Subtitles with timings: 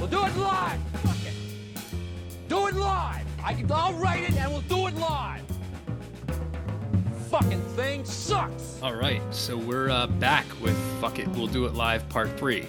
[0.00, 0.80] We'll do it live.
[1.02, 2.48] Fuck it.
[2.48, 3.26] Do it live.
[3.44, 5.42] I can, I'll write it and we'll do it live.
[7.28, 8.80] Fucking thing sucks.
[8.82, 12.66] All right, so we're uh, back with Fuck It, We'll Do It Live Part 3.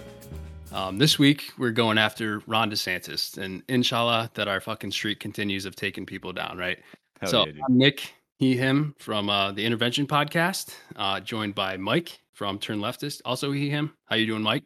[0.74, 5.66] Um, this week, we're going after Ron DeSantis, and inshallah that our fucking streak continues
[5.66, 6.80] of taking people down, right?
[7.22, 7.62] Hell so, yeah.
[7.66, 12.80] I'm Nick, he, him from uh, the Intervention Podcast, uh, joined by Mike from Turn
[12.80, 13.94] Leftist, also he, him.
[14.08, 14.64] How you doing, Mike?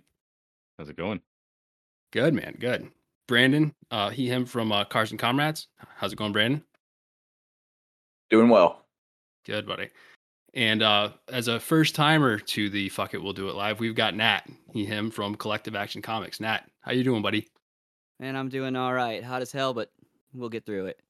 [0.80, 1.22] How's it going?
[2.16, 2.90] Good, man, good.
[3.28, 5.68] Brandon, uh, he, him from uh, Cars and Comrades.
[5.98, 6.64] How's it going, Brandon?
[8.30, 8.86] Doing well.
[9.46, 9.90] Good, buddy.
[10.54, 13.96] And uh, as a first timer to the Fuck It, We'll Do It Live, we've
[13.96, 16.40] got Nat, he, him from Collective Action Comics.
[16.40, 17.50] Nat, how you doing, buddy?
[18.22, 19.22] And I'm doing all right.
[19.22, 19.92] Hot as hell, but
[20.34, 21.02] we'll get through it.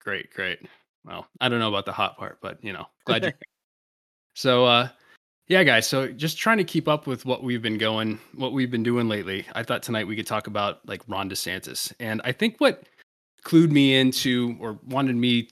[0.00, 0.60] Great, great.
[1.04, 3.34] Well, I don't know about the hot part, but you know, glad you're
[4.34, 4.88] So, uh,
[5.50, 5.84] yeah, guys.
[5.84, 9.08] So, just trying to keep up with what we've been going, what we've been doing
[9.08, 9.44] lately.
[9.52, 12.84] I thought tonight we could talk about like Ron DeSantis, and I think what
[13.44, 15.48] clued me into or wanted me,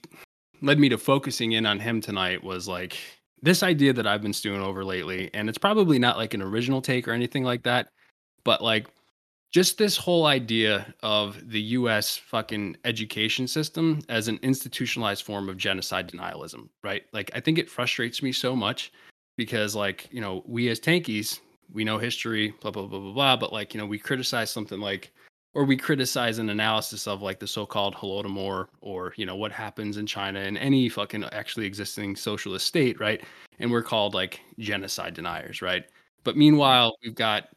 [0.63, 2.97] led me to focusing in on him tonight was like
[3.43, 6.81] this idea that I've been stewing over lately, and it's probably not like an original
[6.81, 7.89] take or anything like that,
[8.45, 8.87] but like
[9.51, 15.57] just this whole idea of the US fucking education system as an institutionalized form of
[15.57, 17.03] genocide denialism, right?
[17.13, 18.93] Like, I think it frustrates me so much
[19.39, 21.39] because, like, you know, we as tankies,
[21.73, 23.37] we know history, blah, blah, blah, blah, blah.
[23.37, 25.13] But, like, you know, we criticize something like,
[25.55, 29.53] or we criticize an analysis of like the so called Holodomor or, you know, what
[29.53, 33.23] happens in China in any fucking actually existing socialist state, right?
[33.61, 35.85] And we're called like genocide deniers, right?
[36.25, 37.49] But meanwhile, we've got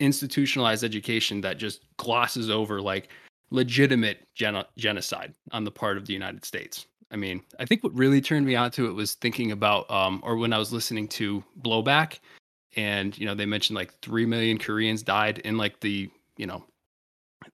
[0.00, 3.10] institutionalized education that just glosses over like
[3.50, 6.86] legitimate geno- genocide on the part of the United States.
[7.10, 10.20] I mean, I think what really turned me on to it was thinking about, um,
[10.24, 12.20] or when I was listening to Blowback,
[12.76, 16.64] and you know they mentioned like three million Koreans died in like the you know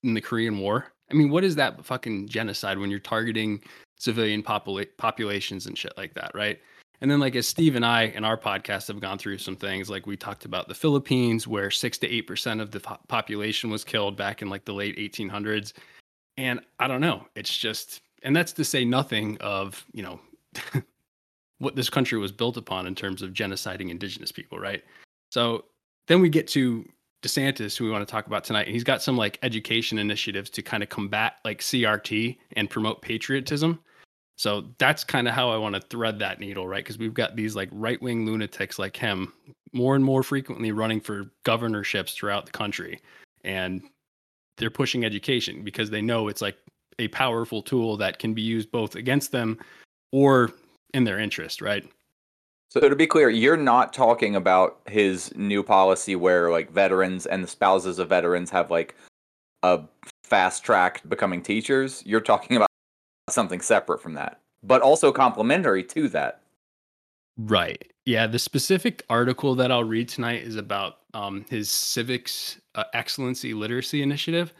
[0.03, 0.93] in the Korean War.
[1.11, 3.63] I mean, what is that fucking genocide when you're targeting
[3.97, 6.59] civilian popula- populations and shit like that, right?
[7.01, 9.91] And then, like, as Steve and I in our podcast have gone through some things,
[9.91, 13.71] like we talked about the Philippines, where six to eight percent of the po- population
[13.71, 15.73] was killed back in like the late 1800s.
[16.39, 20.21] And I don't know, it's just, and that's to say nothing of, you know,
[21.59, 24.83] what this country was built upon in terms of genociding indigenous people, right?
[25.31, 25.65] So
[26.09, 26.85] then we get to
[27.23, 28.67] DeSantis, who we want to talk about tonight.
[28.67, 33.01] And he's got some like education initiatives to kind of combat like CRT and promote
[33.01, 33.79] patriotism.
[34.35, 36.83] So that's kind of how I want to thread that needle, right?
[36.83, 39.33] Because we've got these like right wing lunatics like him
[39.73, 43.01] more and more frequently running for governorships throughout the country.
[43.45, 43.83] And
[44.59, 46.57] they're pushing education because they know it's like
[46.99, 49.59] a powerful tool that can be used both against them
[50.13, 50.53] or
[50.95, 51.85] in their interest, right?
[52.71, 57.43] So to be clear, you're not talking about his new policy where like veterans and
[57.43, 58.95] the spouses of veterans have like
[59.63, 59.81] a
[60.25, 62.03] fast track becoming teachers.
[62.05, 62.69] You're talking about
[63.31, 66.41] something separate from that, but also complementary to that.
[67.39, 67.93] Right.
[68.05, 68.27] Yeah.
[68.27, 74.03] The specific article that I'll read tonight is about um, his civics uh, excellency literacy
[74.03, 74.53] initiative,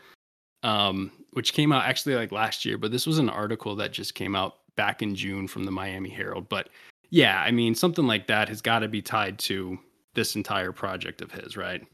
[0.67, 2.77] um, which came out actually like last year.
[2.77, 6.11] But this was an article that just came out back in June from the Miami
[6.11, 6.49] Herald.
[6.49, 6.69] But
[7.11, 9.79] yeah, I mean, something like that has got to be tied to
[10.15, 11.87] this entire project of his, right?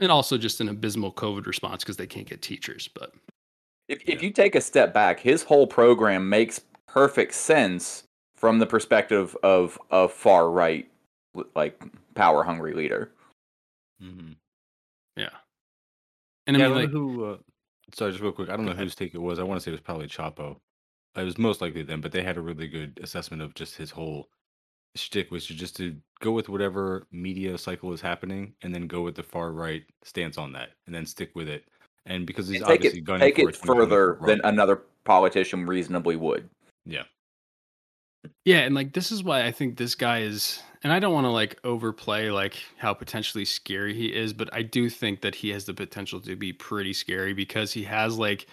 [0.00, 2.88] And also just an abysmal COVID response because they can't get teachers.
[2.92, 3.12] But
[3.88, 8.02] If if you take a step back, his whole program makes perfect sense
[8.34, 10.90] from the perspective of a far right
[11.54, 11.80] like
[12.16, 13.12] power hungry leader.
[14.02, 14.32] Mm-hmm.
[15.16, 15.30] yeah.
[16.46, 17.24] And I yeah, mean, I like, don't know who.
[17.24, 17.38] Uh,
[17.94, 18.48] sorry, just real quick.
[18.50, 18.82] I don't Go know ahead.
[18.82, 19.38] whose take it was.
[19.38, 20.60] I want to say it was probably Chapo.
[21.16, 23.90] It was most likely them, but they had a really good assessment of just his
[23.90, 24.28] whole
[24.96, 29.02] shtick, which is just to go with whatever media cycle is happening, and then go
[29.02, 31.64] with the far right stance on that, and then stick with it.
[32.06, 34.40] And because he's And take obviously it gunning take for a it 2024 further than
[34.40, 34.44] run.
[34.44, 36.50] another politician reasonably would.
[36.84, 37.04] yeah,
[38.44, 41.24] Yeah, and like this is why I think this guy is and I don't want
[41.24, 45.48] to like overplay like how potentially scary he is, but I do think that he
[45.50, 48.46] has the potential to be pretty scary because he has like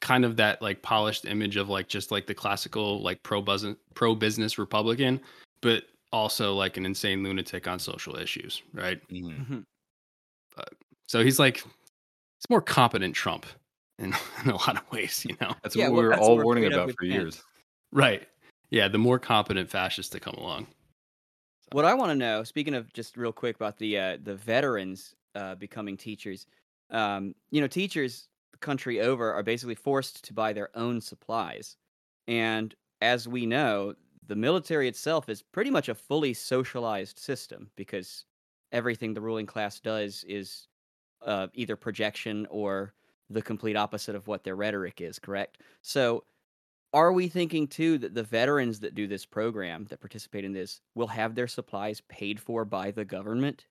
[0.00, 3.76] kind of that like polished image of like just like the classical like pro business
[3.94, 5.20] pro business Republican,
[5.60, 9.00] but also like an insane lunatic on social issues, right?
[9.10, 9.46] Mhm.
[9.46, 9.64] Mhm.
[11.06, 13.46] So he's like he's more competent Trump
[13.98, 15.54] in, in a lot of ways, you know.
[15.62, 17.42] that's Yeah, what well, we were all warning about for years.
[17.92, 18.26] Right.
[18.70, 20.66] Yeah, the more competent fascists to come along.
[21.72, 25.14] What I want to know, speaking of just real quick about the uh, the veterans
[25.34, 26.46] uh, becoming teachers,
[26.90, 28.28] um, you know, teachers
[28.60, 31.76] country over are basically forced to buy their own supplies,
[32.26, 33.94] and as we know,
[34.26, 38.24] the military itself is pretty much a fully socialized system because
[38.72, 40.68] everything the ruling class does is
[41.22, 42.94] uh, either projection or
[43.30, 45.18] the complete opposite of what their rhetoric is.
[45.18, 45.58] Correct.
[45.82, 46.24] So,
[46.94, 50.80] are we thinking too that the veterans that do this program that participate in this
[50.94, 53.66] will have their supplies paid for by the government?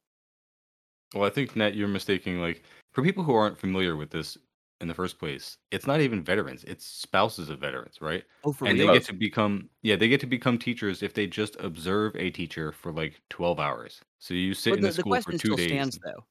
[1.15, 2.39] Well, I think Nat, you're mistaking.
[2.39, 4.37] Like for people who aren't familiar with this
[4.81, 8.23] in the first place, it's not even veterans; it's spouses of veterans, right?
[8.43, 11.25] Oh, for and they get to become yeah, they get to become teachers if they
[11.25, 14.01] just observe a teacher for like 12 hours.
[14.19, 15.67] So you sit But in the, the school for two still days.
[15.69, 16.25] stands though.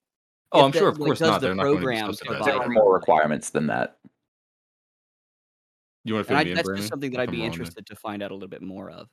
[0.53, 1.41] Oh, If I'm that, sure, of like, course does not.
[1.41, 2.45] the They're not going to be.
[2.45, 3.97] There are more requirements than that.
[6.05, 6.77] You want to And fill I, me in, that's Brandon?
[6.77, 7.67] just something that I'd I'm be wrong there?
[7.67, 9.09] interested to find out a little bit more of.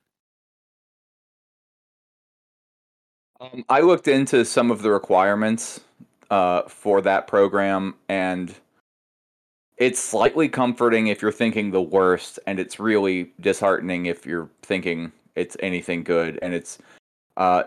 [3.40, 5.80] Um, I looked into some of the requirements
[6.30, 8.54] uh, for that program, and
[9.78, 15.12] it's slightly comforting if you're thinking the worst, and it's really disheartening if you're thinking
[15.36, 16.38] it's anything good.
[16.42, 16.78] And it's
[17.36, 17.64] uh,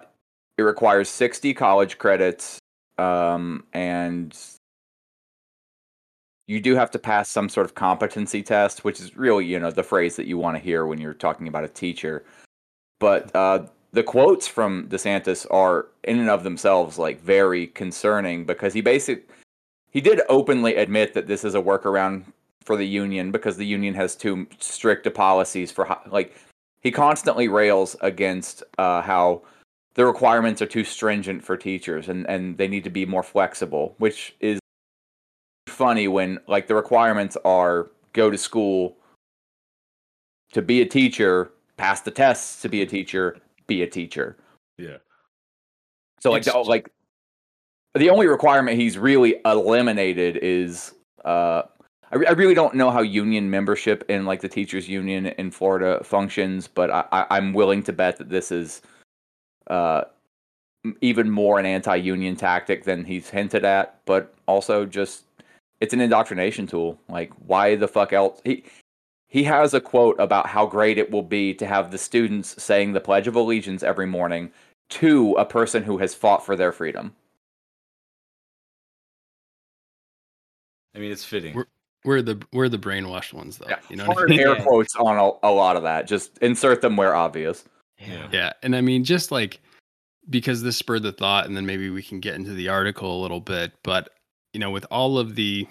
[0.58, 2.60] it requires 60 college credits,
[3.00, 4.38] um, and
[6.48, 9.72] you do have to pass some sort of competency test, which is really you know
[9.72, 12.24] the phrase that you want to hear when you're talking about a teacher.
[13.00, 18.74] But uh, the quotes from DeSantis are in and of themselves like very concerning because
[18.74, 19.30] he basic
[19.92, 22.24] he did openly admit that this is a workaround
[22.62, 26.36] for the union because the union has too strict policies for like
[26.81, 29.42] he constantly rails against uh, how
[29.94, 33.95] the requirements are too stringent for teachers and and they need to be more flexible,
[34.00, 34.60] which is
[35.74, 38.98] funny when like the requirements are go to school
[40.54, 43.38] to be a teacher, pass the tests to be a teacher,
[43.68, 44.38] be a teacher.
[44.78, 44.98] Yeah.
[46.20, 46.90] So like the, like
[47.96, 50.94] the only requirement he's really eliminated is
[51.25, 51.64] uh
[52.12, 55.50] I, re- I really don't know how union membership in like the teachers union in
[55.50, 58.81] Florida functions, but I, I I'm willing to bet that this is
[59.68, 60.04] uh
[61.02, 65.24] even more an anti-union tactic than he's hinted at, but also just
[65.83, 66.97] it's an indoctrination tool.
[67.09, 68.63] Like why the fuck else he
[69.27, 72.94] he has a quote about how great it will be to have the students saying
[72.94, 74.51] the Pledge of Allegiance every morning
[74.89, 77.13] to a person who has fought for their freedom.
[80.95, 81.56] I mean, it's fitting.
[81.56, 81.68] We're-
[82.06, 83.68] We're the we're the brainwashed ones though.
[83.69, 84.39] Yeah, You know what I hard mean?
[84.41, 86.06] air quotes on a, a lot of that.
[86.06, 87.63] Just insert them where obvious.
[87.97, 88.27] Yeah.
[88.30, 89.62] Yeah, and I mean, just like
[90.30, 93.21] because this spurred the thought, and then maybe we can get into the article a
[93.21, 93.71] little bit.
[93.83, 94.09] But
[94.54, 95.68] you know, with all of the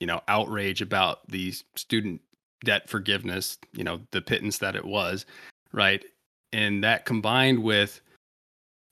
[0.00, 2.20] you know outrage about the student
[2.64, 5.26] debt forgiveness, you know, the pittance that it was,
[5.72, 6.04] right,
[6.52, 8.00] and that combined with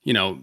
[0.05, 0.39] you know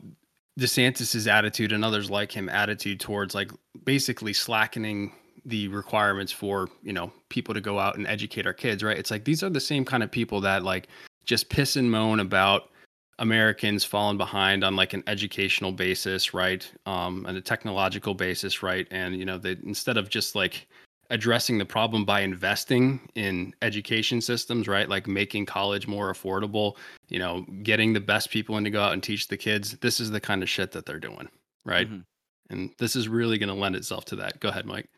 [0.60, 3.52] DeSantis's attitude and others like him attitude towards like
[3.86, 5.14] basically slackening
[5.46, 8.98] the requirements for you know people to go out and educate our kids right?
[8.98, 10.88] It's like these are the same kind of people that like
[11.26, 12.70] just piss and moan about
[13.20, 16.70] Americans falling behind on like an educational basis, right?
[16.86, 18.88] Um, and a technological basis, right?
[18.90, 20.68] And you know, they instead of just like
[21.12, 24.88] addressing the problem by investing in education systems, right?
[24.88, 26.78] Like making college more affordable,
[27.10, 29.78] you know, getting the best people in to go out and teach the kids.
[29.78, 31.28] This is the kind of shit that they're doing,
[31.66, 31.90] right?
[31.90, 32.06] Mhm.
[32.52, 34.40] And this is really going to lend itself to that.
[34.40, 34.90] Go ahead, Mike.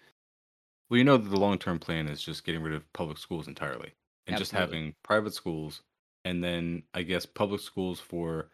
[0.90, 3.48] Well, you know that the long term plan is just getting rid of public schools
[3.48, 3.94] entirely
[4.28, 5.82] and just having private schools
[6.26, 8.50] and then I guess public schools for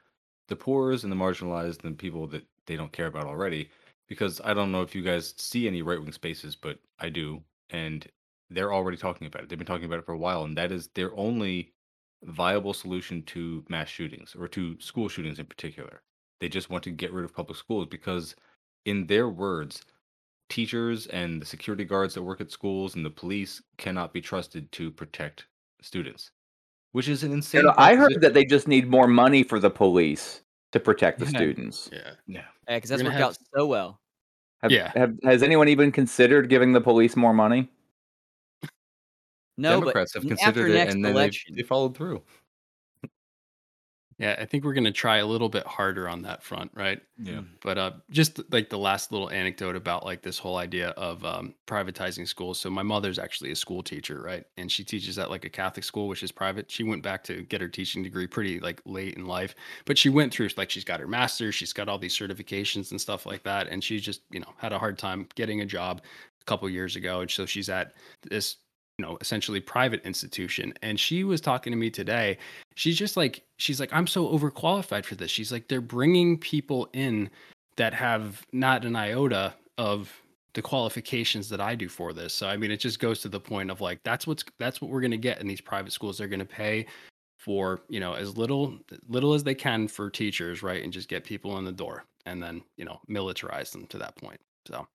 [0.47, 3.69] the poor's and the marginalized and people that they don't care about already.
[4.07, 7.41] Because I don't know if you guys see any right wing spaces, but I do.
[7.69, 8.07] And
[8.49, 9.49] they're already talking about it.
[9.49, 10.43] They've been talking about it for a while.
[10.43, 11.73] And that is their only
[12.23, 16.01] viable solution to mass shootings or to school shootings in particular.
[16.39, 18.35] They just want to get rid of public schools because,
[18.85, 19.83] in their words,
[20.49, 24.71] teachers and the security guards that work at schools and the police cannot be trusted
[24.71, 25.47] to protect
[25.81, 26.31] students,
[26.97, 27.61] which is an insane.
[27.61, 31.19] You know, I heard that they just need more money for the police to protect
[31.19, 31.37] the Yeah.
[31.37, 31.91] students.
[31.93, 31.99] Yeah.
[32.25, 32.41] Yeah.
[32.67, 34.01] Yeah, because that's worked have- out so well.
[34.63, 34.91] Have, Yeah.
[34.95, 37.69] have, has anyone even considered giving the police more money?
[39.59, 42.23] No, Democrats but have considered after it next and then they, they followed through.
[44.17, 44.35] Yeah.
[44.39, 47.01] I think we're going to try a little bit harder on that front, right?
[47.17, 47.41] Yeah.
[47.61, 51.53] but uh, just like the last little anecdote about like this whole idea of um,
[51.67, 52.59] privatizing schools.
[52.59, 54.43] So my mother's actually a school teacher, right?
[54.57, 56.69] And she teaches at like a Catholic school, which is private.
[56.71, 59.55] She went back to get her teaching degree pretty like late in life,
[59.85, 62.99] but she went through like she's got her master's, she's got all these certifications and
[63.01, 66.01] stuff like that, and she just you know had a hard time getting a job
[66.41, 67.93] a couple years ago, and so she's at
[68.23, 68.57] this
[68.97, 70.73] you know essentially private institution.
[70.81, 72.37] And she was talking to me today.
[72.75, 75.31] She's just like she's like i'm so overqualified for this.
[75.31, 77.29] She's like they're bringing people in
[77.75, 80.11] that have not an iota of
[80.53, 82.33] the qualifications that i do for this.
[82.33, 84.89] So i mean it just goes to the point of like that's what's that's what
[84.89, 86.17] we're going to get in these private schools.
[86.17, 86.87] They're going to pay
[87.37, 88.77] for you know as little
[89.07, 92.41] little as they can for teachers right and just get people in the door and
[92.41, 94.39] then you know militarize them to that point.
[94.67, 94.87] So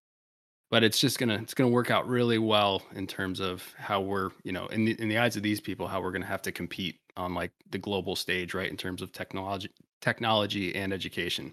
[0.72, 4.30] but it's just gonna it's gonna work out really well in terms of how we're
[4.42, 6.50] you know in the in the eyes of these people how we're gonna have to
[6.50, 8.70] compete on like the global stage, right?
[8.70, 9.68] In terms of technology,
[10.00, 11.52] technology and education.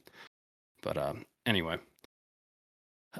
[0.81, 1.77] But um, anyway,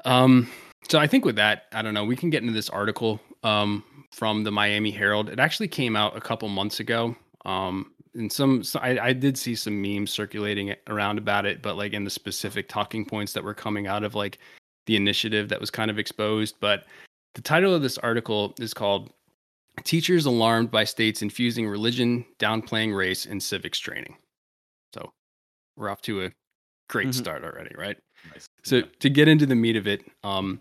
[0.06, 0.50] um,
[0.88, 3.84] so I think with that, I don't know, we can get into this article um,
[4.10, 5.28] from the Miami Herald.
[5.28, 7.14] It actually came out a couple months ago.
[7.44, 11.76] Um, and some, so I, I did see some memes circulating around about it, but
[11.76, 14.38] like in the specific talking points that were coming out of like
[14.90, 16.56] the initiative that was kind of exposed.
[16.58, 16.84] But
[17.36, 19.12] the title of this article is called
[19.84, 24.16] Teachers Alarmed by States Infusing Religion, Downplaying Race in Civics Training.
[24.92, 25.12] So
[25.76, 26.32] we're off to a
[26.88, 27.14] great Mhm.
[27.14, 27.96] start already, right?
[28.34, 28.48] Nice.
[28.64, 28.82] So Yeah.
[28.98, 30.60] to get into the meat of it, um,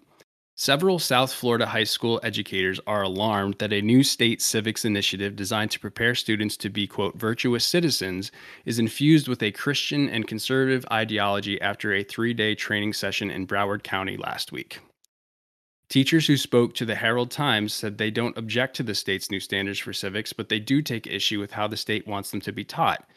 [0.60, 5.72] several South Florida high school educators are alarmed that a new state civics initiative designed
[5.72, 8.30] to prepare students to be quote virtuous citizens
[8.66, 13.84] is infused with a Christian and conservative ideology after a three-day training session in Broward
[13.84, 14.82] County last week.
[15.88, 19.40] Teachers who spoke to the Herald Times said they don't object to the state's new
[19.40, 22.52] standards for civics, but they do take issue with how the state wants them to
[22.52, 23.10] be taught.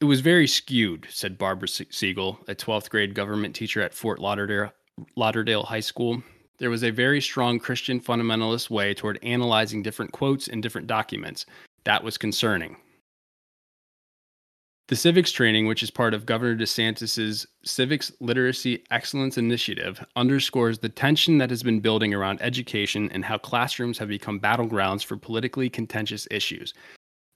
[0.00, 4.72] It was very skewed, said Barbara Siegel, a 12th grade government teacher at Fort Lauderdale,
[5.16, 6.22] Lauderdale High School.
[6.58, 11.46] There was a very strong Christian fundamentalist way toward analyzing different quotes in different documents.
[11.84, 12.76] That was concerning.
[14.88, 20.90] The civics training, which is part of Governor DeSantis's Civics Literacy Excellence Initiative, underscores the
[20.90, 25.70] tension that has been building around education and how classrooms have become battlegrounds for politically
[25.70, 26.74] contentious issues.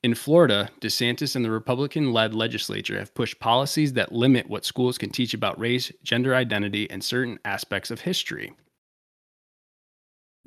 [0.02, 4.98] In Florida, DeSantis and the Republican led legislature have pushed policies that limit what schools
[4.98, 8.52] can teach about race, gender identity, and certain aspects of history.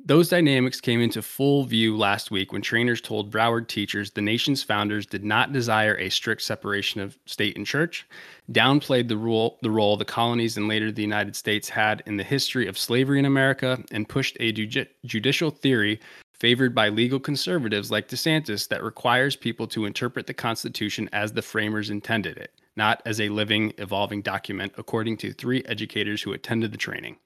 [0.04, 4.60] Those dynamics came into full view last week when trainers told Broward teachers the nation's
[4.60, 8.04] founders did not desire a strict separation of state and church,
[8.50, 12.24] downplayed the role the role the colonies and later the United States had in the
[12.24, 16.00] history of slavery in America, and pushed a ju- judicial theory
[16.32, 21.42] favored by legal conservatives like DeSantis that requires people to interpret the Constitution as the
[21.42, 26.72] framers intended it, not as a living, evolving document, according to three educators who attended
[26.72, 27.18] the training.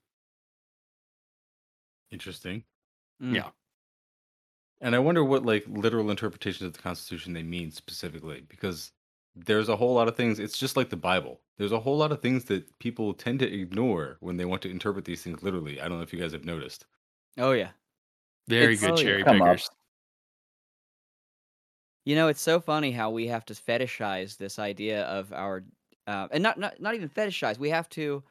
[2.10, 2.64] Interesting.
[3.22, 3.34] Mm.
[3.34, 3.50] Yeah.
[4.80, 8.92] And I wonder what like literal interpretations of the Constitution they mean specifically, because
[9.34, 10.38] there's a whole lot of things.
[10.38, 11.40] It's just like the Bible.
[11.58, 14.70] There's a whole lot of things that people tend to ignore when they want to
[14.70, 15.80] interpret these things literally.
[15.80, 16.86] I don't know if you guys have noticed.
[17.38, 17.70] Oh yeah.
[18.48, 19.48] Very It's- good oh, cherry Come up.
[19.48, 19.70] pickers.
[22.04, 25.64] You know, it's so funny how we have to fetishize this idea of our,
[26.06, 27.58] uh, and not not not even fetishize.
[27.58, 28.22] We have to,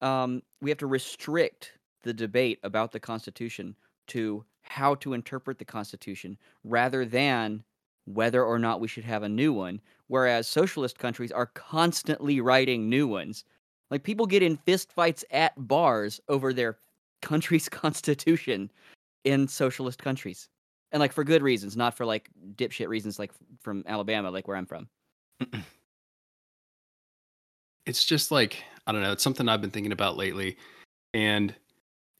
[0.00, 3.74] um, we have to restrict the debate about the Constitution
[4.08, 7.64] to how to interpret the Constitution, rather than
[8.04, 9.80] whether or not we should have a new one.
[10.08, 13.44] Whereas socialist countries are constantly writing new ones.
[13.90, 16.78] Like people get in fistfights at bars over their
[17.22, 18.70] country's constitution
[19.24, 20.48] in socialist countries
[20.92, 24.56] and like for good reasons, not for like dipshit reasons, like from Alabama, like where
[24.56, 24.88] I'm from.
[27.86, 29.12] it's just like I don't know.
[29.12, 30.56] It's something I've been thinking about lately,
[31.14, 31.54] and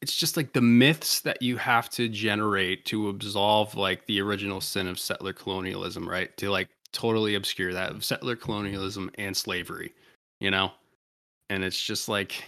[0.01, 4.59] it's just like the myths that you have to generate to absolve like the original
[4.59, 6.35] sin of settler colonialism, right?
[6.37, 9.93] To like totally obscure that of settler colonialism and slavery,
[10.39, 10.71] you know.
[11.49, 12.43] And it's just like,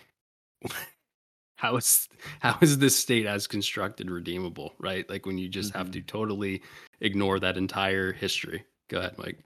[1.57, 5.07] how is how is this state as constructed redeemable, right?
[5.10, 6.63] Like when you just have to totally
[7.01, 8.65] ignore that entire history.
[8.89, 9.39] Go ahead, Mike.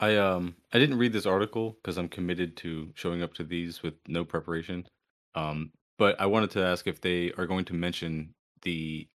[0.00, 3.82] I um I didn't read this article because I'm committed to showing up to these
[3.82, 4.86] with no preparation.
[5.34, 9.06] Um, but I wanted to ask if they are going to mention the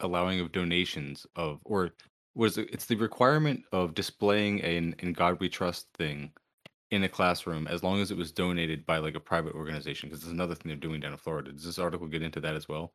[0.00, 1.90] allowing of donations of or
[2.34, 6.32] was it, it's the requirement of displaying an in God we trust thing
[6.90, 10.22] in a classroom as long as it was donated by like a private organization because
[10.22, 11.52] there's another thing they're doing down in Florida.
[11.52, 12.92] Does this article get into that as well?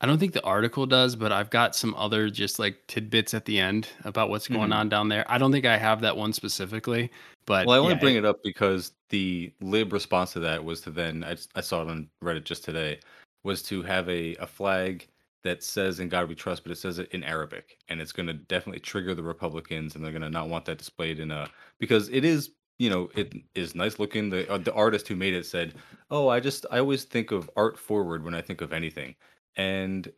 [0.00, 3.46] I don't think the article does, but I've got some other just like tidbits at
[3.46, 4.74] the end about what's going Mhm.
[4.76, 5.24] on down there.
[5.28, 7.10] I don't think I have that one specifically,
[7.48, 10.82] but Well, I only yeah, bring it up because the lib response to that was
[10.82, 13.00] to then I saw it on Reddit just today
[13.42, 15.08] was to have a, a flag
[15.44, 18.26] that says "In God We Trust," but it says it in Arabic, and it's going
[18.26, 21.48] to definitely trigger the Republicans, and they're going to not want that displayed in a
[21.80, 24.28] because it is you know it is nice looking.
[24.30, 25.74] The uh, the artist who made it said,
[26.10, 29.14] "Oh, I just I always think of art forward when I think of anything,"
[29.56, 30.12] and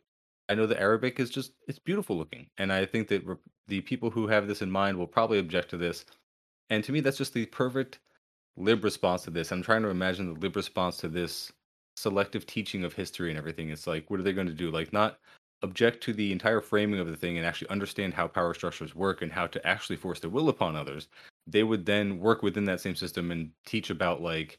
[0.49, 3.35] I know the Arabic is just it's beautiful looking, and I think that re-
[3.67, 6.05] the people who have this in mind will probably object to this
[6.71, 7.99] and to me, that's just the perfect
[8.57, 9.51] lib response to this.
[9.51, 11.51] I'm trying to imagine the lib response to this
[11.95, 13.69] selective teaching of history and everything.
[13.69, 14.71] It's like, what are they going to do?
[14.71, 15.19] Like, not
[15.63, 19.21] object to the entire framing of the thing and actually understand how power structures work
[19.21, 21.09] and how to actually force their will upon others.
[21.45, 24.57] They would then work within that same system and teach about, like,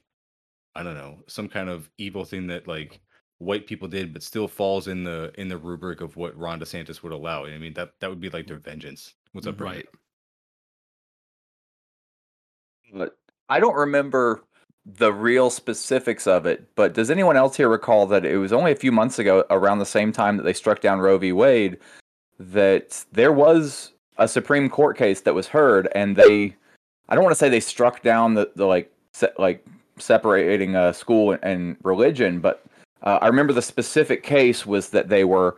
[0.76, 3.00] I don't know, some kind of evil thing that, like,
[3.38, 7.02] white people did, but still falls in the in the rubric of what Ron DeSantis
[7.02, 7.44] would allow.
[7.44, 8.64] I mean that that would be like their mm.
[8.64, 9.14] vengeance.
[9.32, 9.60] What's up?
[9.60, 9.86] Right.
[12.92, 13.16] But
[13.48, 14.42] I don't remember
[14.84, 16.66] the real specifics of it.
[16.74, 19.78] But does anyone else here recall that it was only a few months ago, around
[19.78, 21.32] the same time that they struck down Roe v.
[21.32, 21.78] Wade,
[22.38, 26.54] that there was a Supreme Court case that was heard, and they,
[27.08, 29.64] I don't want to say they struck down the, the like se- like
[29.98, 32.64] separating uh, school and religion, but
[33.02, 35.56] uh, I remember the specific case was that they were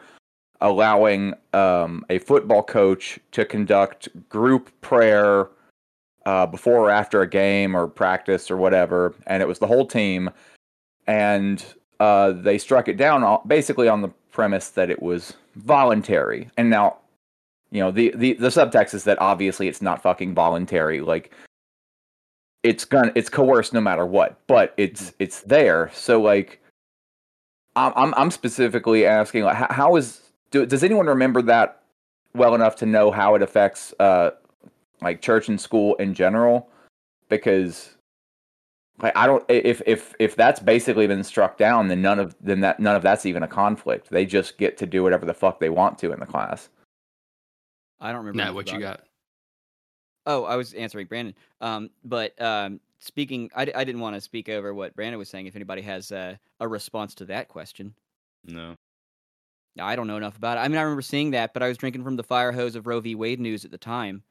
[0.60, 5.48] allowing um, a football coach to conduct group prayer
[6.26, 9.86] uh, before or after a game or practice or whatever, and it was the whole
[9.86, 10.30] team,
[11.06, 11.64] and
[12.00, 16.50] uh, they struck it down basically on the premise that it was voluntary.
[16.56, 16.98] And now,
[17.70, 21.00] you know, the the the subtext is that obviously it's not fucking voluntary.
[21.00, 21.32] Like
[22.62, 25.90] it's gonna it's coerced no matter what, but it's it's there.
[25.94, 26.60] So like,
[27.76, 31.82] I'm I'm, I'm specifically asking like how, how is do, does anyone remember that
[32.34, 34.30] well enough to know how it affects uh
[35.04, 36.68] like church and school in general?
[37.28, 37.96] Because
[39.00, 42.60] like I don't if if if that's basically been struck down, then none of then
[42.60, 44.10] that none of that's even a conflict.
[44.10, 46.68] They just get to do whatever the fuck they want to in the class.
[48.00, 48.44] I don't remember.
[48.44, 48.98] Nat, what you about it.
[48.98, 49.06] got?
[50.26, 51.34] Oh, I was answering Brandon.
[51.60, 55.46] Um, but um, speaking, I didn't want to speak over what Brandon was saying.
[55.46, 57.94] If anybody has uh, a response to that question,
[58.46, 58.74] No.
[59.78, 60.60] I don't know enough about it.
[60.60, 62.86] I mean, I remember seeing that, but I was drinking from the fire hose of
[62.86, 63.14] Roe v.
[63.14, 64.22] Wade news at the time.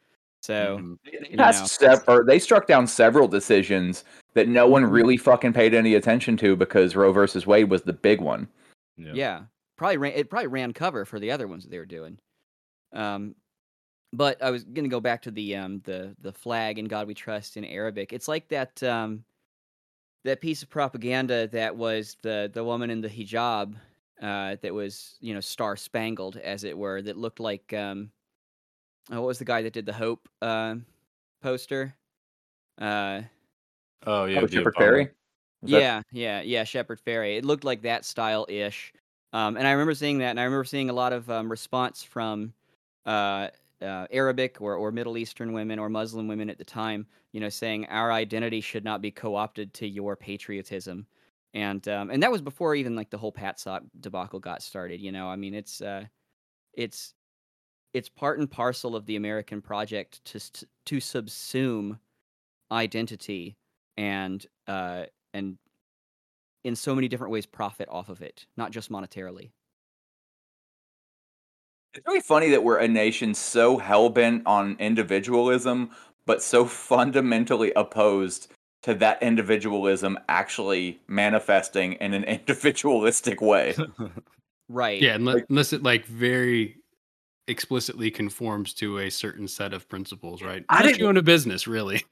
[0.43, 0.97] So Mhm.
[1.05, 5.53] They You passed sev- or they struck down several decisions that no one really fucking
[5.53, 8.49] paid any attention to because Roe versus Wade was the big one.
[8.97, 9.13] Yeah.
[9.13, 9.41] yeah,
[9.77, 12.19] probably ran, it probably ran cover for the other ones that they were doing.
[12.91, 13.35] Um,
[14.11, 17.13] but I was gonna go back to the um the the flag in God We
[17.13, 18.11] Trust in Arabic.
[18.11, 19.23] It's like that um
[20.25, 23.75] that piece of propaganda that was the the woman in the hijab
[24.21, 28.11] uh that was you know star spangled as it were that looked like um
[29.11, 30.75] oh, what was the guy that did the hope uh,
[31.41, 31.93] poster
[32.79, 33.21] uh
[34.05, 34.39] Oh yeah.
[34.39, 35.09] oh, the Shepard Obama- Fairey.
[35.61, 36.63] Was that- yeah, yeah, yeah.
[36.63, 37.37] Shepard Fairey.
[37.37, 38.93] It looked like that style ish.
[39.31, 42.03] Um, and I remember seeing that, and I remember seeing a lot of um, response
[42.03, 42.53] from
[43.05, 43.47] uh,
[43.81, 47.49] uh, Arabic or, or Middle Eastern women or Muslim women at the time, you know,
[47.49, 51.07] saying our identity should not be co opted to your patriotism.
[51.55, 54.99] And um, and that was before even like the whole Pat Patsock debacle got started.
[54.99, 56.05] You know, I mean, it's uh,
[56.73, 57.13] it's
[57.93, 60.39] it's part and parcel of the American project to
[60.85, 61.99] to subsume
[62.71, 63.55] identity
[63.97, 65.03] and uh,
[65.33, 65.57] and
[66.63, 69.51] in so many different ways profit off of it, not just monetarily.
[71.93, 75.91] It's really funny that we're a nation so hell bent on individualism,
[76.25, 78.51] but so fundamentally opposed
[78.81, 83.75] to that individualism actually manifesting in an individualistic way.
[84.69, 85.01] Right.
[85.01, 86.77] Yeah, unless, Like- unless it like very
[87.47, 90.63] explicitly conforms to a certain set of principles, right?
[90.69, 92.03] I Unless didn't- you own a business, really.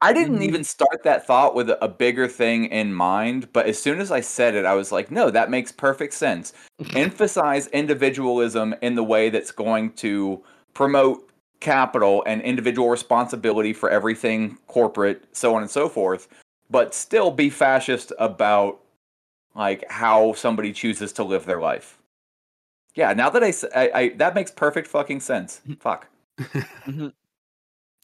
[0.00, 0.42] I didn't mm-hmm.
[0.42, 4.20] even start that thought with a bigger thing in mind, but as soon as I
[4.20, 6.52] said it, I was like, no, that makes perfect sense.
[6.94, 14.58] Emphasize individualism in the way that's going to promote capital and individual responsibility for everything
[14.66, 16.28] corporate, so on and so forth,
[16.68, 18.80] but still be fascist about
[19.54, 21.98] like how somebody chooses to live their life.
[22.94, 25.60] Yeah, now that I, s- I- I- that makes perfect fucking sense.
[25.80, 26.08] Fuck.
[26.38, 27.12] Mhm.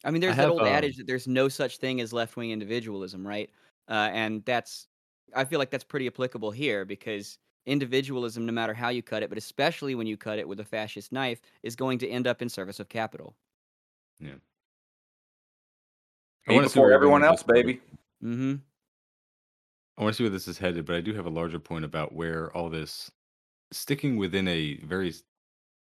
[0.05, 2.37] I mean, there's that have, old um, adage that there's no such thing as left
[2.37, 3.51] wing individualism, right?
[3.89, 4.87] Uh, and that's,
[5.35, 9.29] I feel like that's pretty applicable here because individualism, no matter how you cut it,
[9.29, 12.41] but especially when you cut it with a fascist knife, is going to end up
[12.41, 13.37] in service of capital.
[14.19, 14.33] Yeah.
[16.49, 17.81] I wanna see before everyone else, baby.
[18.25, 18.55] Mm-hmm.
[19.99, 21.85] I want to see where this is headed, but I do have a larger point
[21.85, 23.11] about where all this
[23.73, 25.23] sticking within a very s-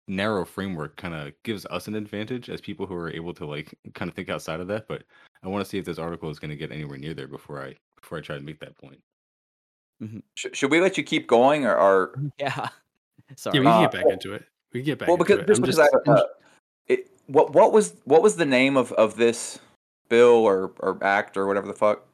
[0.08, 3.74] narrow framework kind of gives us an advantage as people who are able to like
[3.94, 4.88] kind of think outside of that.
[4.88, 5.04] But
[5.44, 7.62] I want to see if this article is going to get anywhere near there before
[7.64, 9.00] I before I try to make that point.
[10.36, 12.70] Sh- should we let you keep going, or, or Yeah.
[13.36, 13.58] Sorry.
[13.60, 14.44] Yeah, we can Uh, get back well- into it.
[14.74, 15.48] We can get back well, into because it.
[15.48, 16.24] just I'm because just, I, I'm uh,
[16.88, 19.58] it, what what was what was the name of of this
[20.10, 22.06] bill or or act or whatever the fuck?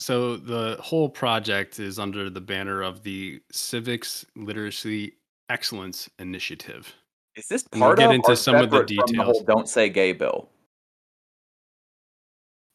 [0.00, 5.12] So the whole project is under the banner of the Civics Literacy
[5.50, 6.94] Excellence Initiative.
[7.36, 9.22] Is this And we'll part get of into or some of the separate from the
[9.22, 9.46] whole details.
[9.46, 10.48] "Don't Say Gay" bill?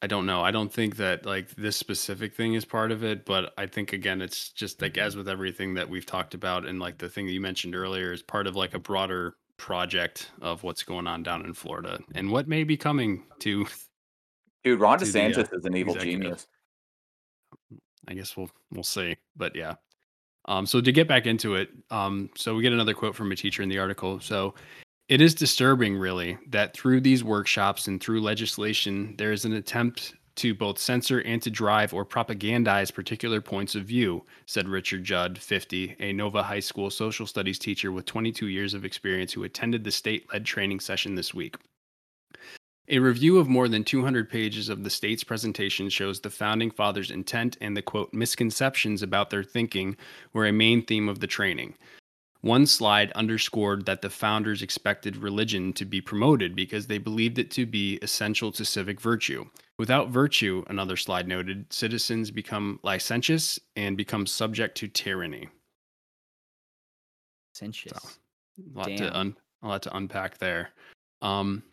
[0.04, 0.44] I don't know.
[0.44, 3.92] I don't think that like this specific thing is part of it, but I think
[3.92, 7.26] again it's just like as with everything that we've talked about and like the thing
[7.26, 11.24] that you mentioned earlier is part of like a broader project of what's going on
[11.24, 13.66] down in Florida and what may be coming to
[14.64, 16.22] Dude, Ron To the, uh, DeSantis is an evil executive.
[16.22, 16.48] genius.
[18.08, 19.18] I guess we'll we'll see.
[19.36, 19.76] But yeah.
[20.48, 23.36] Um, so to get back into it, um, so we get another quote from a
[23.36, 24.20] teacher in the article.
[24.20, 24.54] So
[25.08, 30.14] it is disturbing, really, that through these workshops and through legislation, there is an attempt
[30.38, 35.38] to both censor and to drive or propagandize particular points of view, said Richard Judd,
[35.38, 39.84] 50, a Nova High School social studies teacher with 22 years of experience who attended
[39.84, 41.56] the state led training session this week.
[42.88, 47.10] A review of more than 200 pages of the state's presentation shows the founding fathers'
[47.10, 49.98] intent and the quote misconceptions about their thinking
[50.34, 51.74] were a main theme of the training.
[52.42, 57.50] One slide underscored that the founders expected religion to be promoted because they believed it
[57.52, 59.46] to be essential to civic virtue.
[59.80, 65.50] Without virtue, another slide noted, citizens become licentious and become subject to tyranny.
[67.54, 68.20] Sensuous.
[68.76, 70.70] A lot to un- a lot to unpack there.
[71.24, 71.64] Um,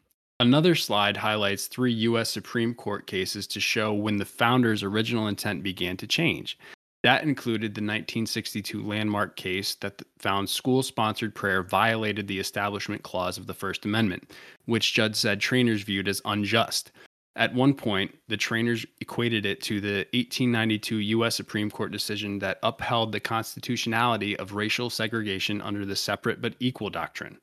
[0.43, 2.29] another slide highlights three U.S.
[2.29, 6.59] Supreme Court cases to show when the founders' original intent began to change.
[7.05, 13.47] That included the 1962 landmark case that found school-sponsored prayer violated the Establishment Clause of
[13.47, 14.33] the First Amendment,
[14.67, 16.91] which Judd said trainers viewed as unjust.
[17.37, 21.37] At one point, the trainers equated it to the 1892 U.S.
[21.37, 26.91] Supreme Court decision that upheld the constitutionality of racial segregation under the separate but equal
[26.91, 27.39] doctrine.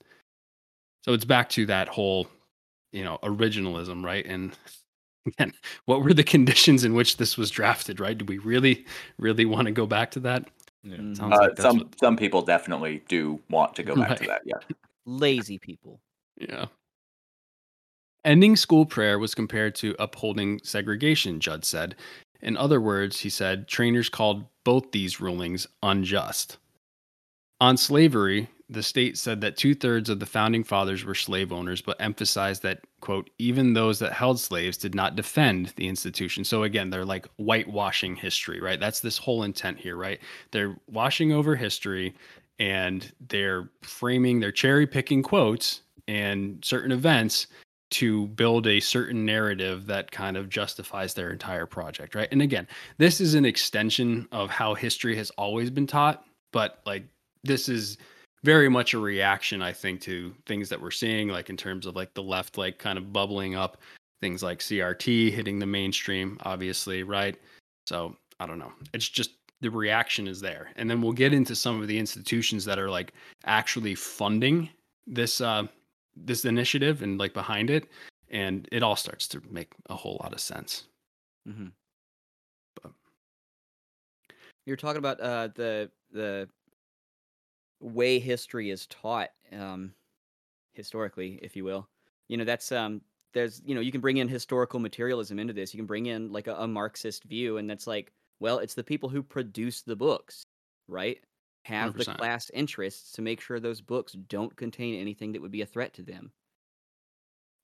[1.05, 2.27] So it's back to that whole,
[2.91, 4.25] you know, originalism, right?
[4.25, 4.57] And
[5.27, 5.53] again,
[5.85, 8.17] what were the conditions in which this was drafted, right?
[8.17, 8.85] Do we really,
[9.17, 10.47] really want to go back to that?
[10.83, 10.97] Yeah.
[10.97, 11.21] Mhm.
[11.21, 14.41] Uh, like some what- some people definitely do want to go back to that.
[14.45, 14.59] Yeah.
[15.05, 15.99] Lazy people.
[16.37, 16.65] Yeah.
[18.25, 21.95] Ending school prayer was compared to upholding segregation, Judd said.
[22.41, 26.57] In other words, he said trainers called both these rulings unjust.
[27.61, 31.81] On slavery, the state said that two thirds of the founding fathers were slave owners,
[31.81, 36.43] but emphasized that, quote, even those that held slaves did not defend the institution.
[36.43, 38.79] So again, they're like whitewashing history, right?
[38.79, 40.19] That's this whole intent here, right?
[40.51, 42.13] They're washing over history
[42.59, 47.47] and they're framing, they're cherry picking quotes and certain events
[47.91, 52.27] to build a certain narrative that kind of justifies their entire project, right?
[52.31, 52.67] And again,
[52.99, 57.03] this is an extension of how history has always been taught, but like
[57.43, 57.97] this is
[58.43, 61.95] very much a reaction, I think, to things that we're seeing, like in terms of
[61.95, 63.77] like the left, like kind of bubbling up,
[64.21, 67.37] things like CRT hitting the mainstream, obviously, right?
[67.87, 68.71] So I don't know.
[68.93, 70.69] It's just the reaction is there.
[70.77, 73.13] And then we'll get into some of the institutions that are like
[73.45, 74.69] actually funding
[75.07, 75.65] this uh
[76.15, 77.87] this initiative and like behind it
[78.29, 80.83] and it all starts to make a whole lot of sense
[81.47, 81.67] Mm-hmm.
[82.81, 82.91] But-
[84.65, 86.49] You're talking about uh, the the
[87.79, 89.95] way history is taught um,
[90.73, 91.89] historically, if you will.
[92.27, 93.01] You know, that's um,
[93.33, 95.73] there's you know you can bring in historical materialism into this.
[95.73, 98.83] You can bring in like a, a Marxist view, and that's like, well, it's the
[98.83, 100.43] people who produce the books,
[100.87, 101.23] right?
[101.65, 102.19] Have the 100%.
[102.19, 105.93] class interests to make sure those books don't contain anything that would be a threat
[105.95, 106.33] to them.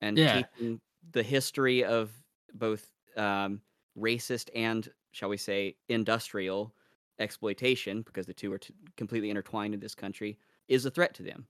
[0.01, 0.47] And Yeah.
[0.59, 2.23] teaching the history of
[2.53, 3.61] both um,
[3.97, 6.75] racist and, shall we say, industrial
[7.19, 11.23] exploitation, because the two are t- completely intertwined in this country, is a threat to
[11.23, 11.47] them.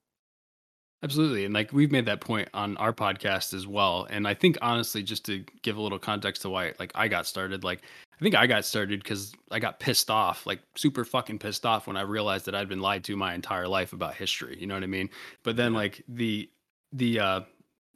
[1.02, 4.56] absolutely and like we've made that point on our podcast as well and i think
[4.62, 7.82] honestly just to give a little context to why like i got started like
[8.18, 11.86] i think i got started because i got pissed off like super fucking pissed off
[11.86, 14.74] when i realized that i'd been lied to my entire life about history you know
[14.74, 15.08] what i mean
[15.42, 16.48] but then like the
[16.92, 17.40] the uh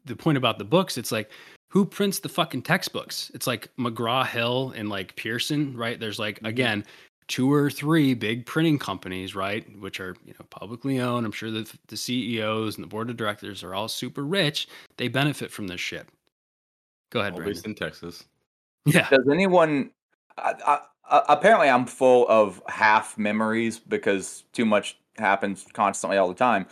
[0.05, 1.31] the point about the books it's like
[1.69, 6.39] who prints the fucking textbooks it's like mcgraw hill and like pearson right there's like
[6.41, 6.49] Mhm.
[6.49, 6.85] again
[7.31, 11.51] two or three big printing companies right which are you know publicly owned i'm sure
[11.53, 14.67] that the ceos and the board of directors are all super rich
[14.97, 16.09] they benefit from this shit
[17.11, 17.55] go ahead All Brandon.
[17.55, 18.25] based in Texas.
[18.87, 19.91] yeah Does anyone?
[20.39, 26.29] I, I, I- apparently, I'm full of half memories because too much happens constantly all
[26.29, 26.67] the time.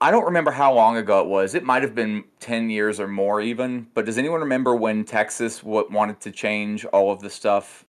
[0.00, 1.54] I don't remember how long ago it was.
[1.54, 3.88] It might have been ten years or more, even.
[3.94, 7.84] But does anyone remember when Texas w- wanted to change all of the stuff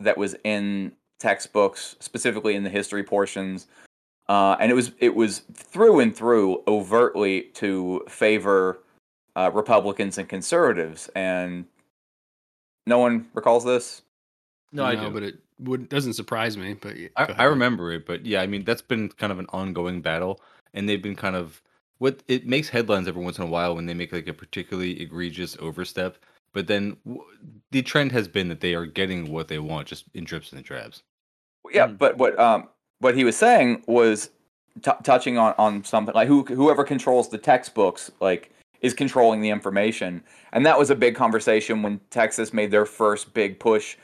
[0.00, 3.66] that was in textbooks, specifically in the history portions?
[4.28, 8.80] Uh, and it was it was through and through overtly to favor
[9.36, 11.64] uh, Republicans and conservatives, and
[12.86, 14.02] no one recalls this.
[14.72, 15.10] No, I do.
[15.10, 18.42] but it would doesn't surprise me but y- I, go I remember it, but yeah,
[18.42, 20.40] I mean that's been kind of an ongoing battle,
[20.74, 21.62] and they've been kind of
[21.98, 25.00] what it makes headlines every once in a while when they make like a particularly
[25.00, 26.16] egregious overstep.
[26.52, 27.24] But then w-
[27.70, 30.62] the trend has been that they are getting what they want, just in drips and
[30.62, 31.02] drabs.
[31.72, 31.98] Yeah, Mhm.
[31.98, 32.68] but what um
[33.00, 34.30] what he was saying was
[34.82, 38.50] t- touching on on something like who whoever controls the textbooks like
[38.80, 43.34] is controlling the information, and that was a big conversation when Texas made their first
[43.34, 43.96] big push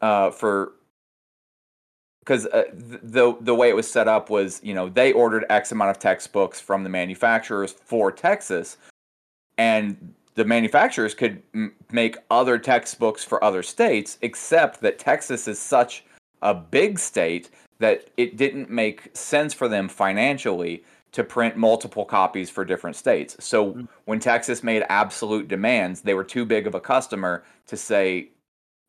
[0.00, 0.72] uh, for
[2.20, 5.72] because uh, the the way it was set up was you know they ordered X
[5.72, 8.76] amount of textbooks from the manufacturers for Texas,
[9.58, 15.58] and the manufacturers could m- make other textbooks for other states, except that Texas is
[15.58, 16.04] such
[16.42, 22.48] a big state that it didn't make sense for them financially to print multiple copies
[22.50, 23.36] for different states.
[23.44, 23.88] So Mm.
[24.04, 28.28] when Texas made absolute demands, they were too big of a customer to say,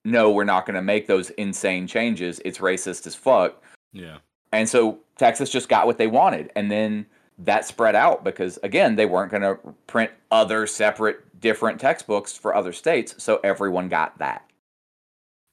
[0.05, 2.39] no, we're not going to make those insane changes.
[2.45, 3.63] It's racist as fuck.
[3.93, 4.17] Yeah.
[4.51, 6.51] And so Texas just got what they wanted.
[6.55, 7.05] And then
[7.39, 12.53] that spread out because, again, they weren't going to print other separate, different textbooks for
[12.53, 13.15] other states.
[13.17, 14.45] So everyone got that.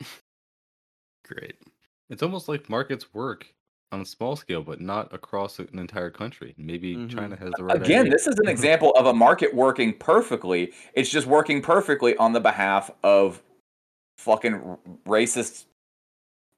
[1.24, 1.56] Great.
[2.10, 3.46] It's almost like markets work
[3.92, 6.54] on a small scale, but not across an entire country.
[6.58, 7.10] Maybe Mhm.
[7.10, 8.12] China has the right Again, idea.
[8.12, 10.72] this is an example of a market working perfectly.
[10.94, 13.42] It's just working perfectly on the behalf of
[14.18, 15.64] fucking racist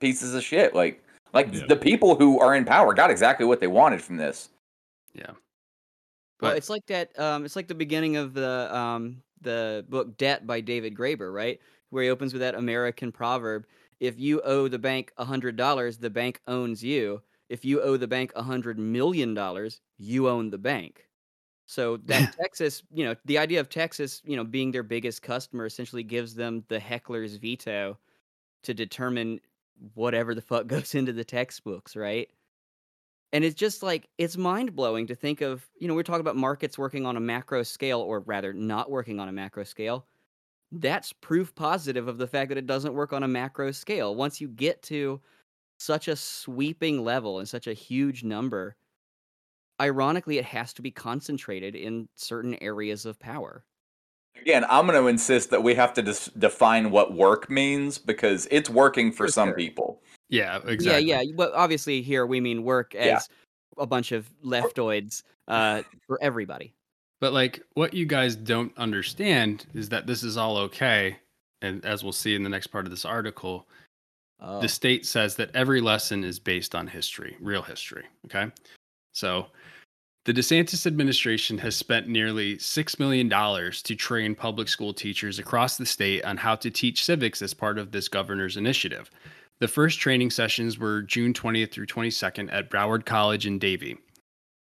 [0.00, 0.74] pieces of shit.
[0.74, 1.66] Like, like Yeah.
[1.68, 4.48] the people who are in power got exactly what they wanted from this.
[5.12, 5.32] Yeah.
[6.40, 7.16] But- it's like that.
[7.18, 11.60] Um, it's like the beginning of the um, the book Debt by David Graeber, right?
[11.90, 13.66] Where he opens with that American proverb:
[14.00, 17.22] "If you owe the bank a hundred dollars, the bank owns you.
[17.48, 21.08] If you owe the bank a hundred million dollars, you own the bank."
[21.66, 25.66] So that Texas, you know, the idea of Texas, you know, being their biggest customer
[25.66, 27.98] essentially gives them the heckler's veto
[28.64, 29.40] to determine
[29.94, 32.30] whatever the fuck goes into the textbooks, right?
[33.32, 36.36] And it's just like it's mind blowing to think of, you know, we're talking about
[36.36, 40.06] markets working on a macro scale, or rather not working on a macro scale.
[40.72, 44.14] That's proof positive of the fact that it doesn't work on a macro scale.
[44.14, 45.20] Once you get to
[45.78, 48.76] such a sweeping level and such a huge number,
[49.80, 53.64] ironically, it has to be concentrated in certain areas of power.
[54.40, 58.46] Again, I'm going to insist that we have to dis- define what work means because
[58.50, 59.56] it's working for For some sure.
[59.56, 60.02] people.
[60.28, 61.06] Yeah, exactly.
[61.08, 61.32] Yeah, yeah.
[61.36, 63.20] But obviously, here we mean work as Yeah.
[63.78, 66.74] a bunch of leftoids uh, for everybody.
[67.20, 71.16] But like what you guys don't understand is that this is all okay.
[71.62, 73.66] And as we'll see in the next part of this article,
[74.42, 74.60] Oh.
[74.60, 78.04] the state says that every lesson is based on history, real history.
[78.24, 78.50] Okay.
[79.12, 79.48] So
[80.24, 85.84] the DeSantis administration has spent nearly $6 million to train public school teachers across the
[85.84, 89.10] state on how to teach civics as part of this governor's initiative.
[89.60, 93.98] The first training sessions were June 20th through 22nd at Broward College in Davie.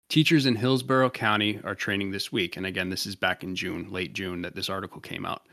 [0.10, 2.58] Teachers in Hillsborough County are training this week.
[2.58, 5.48] And again, this is back in June, late June, that this article came out.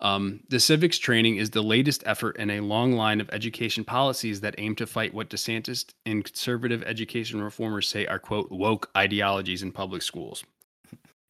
[0.00, 4.40] Um, the civics training is the latest effort in a long line of education policies
[4.42, 9.62] that aim to fight what DeSantis and conservative education reformers say are, quote, woke ideologies
[9.62, 10.44] in public schools.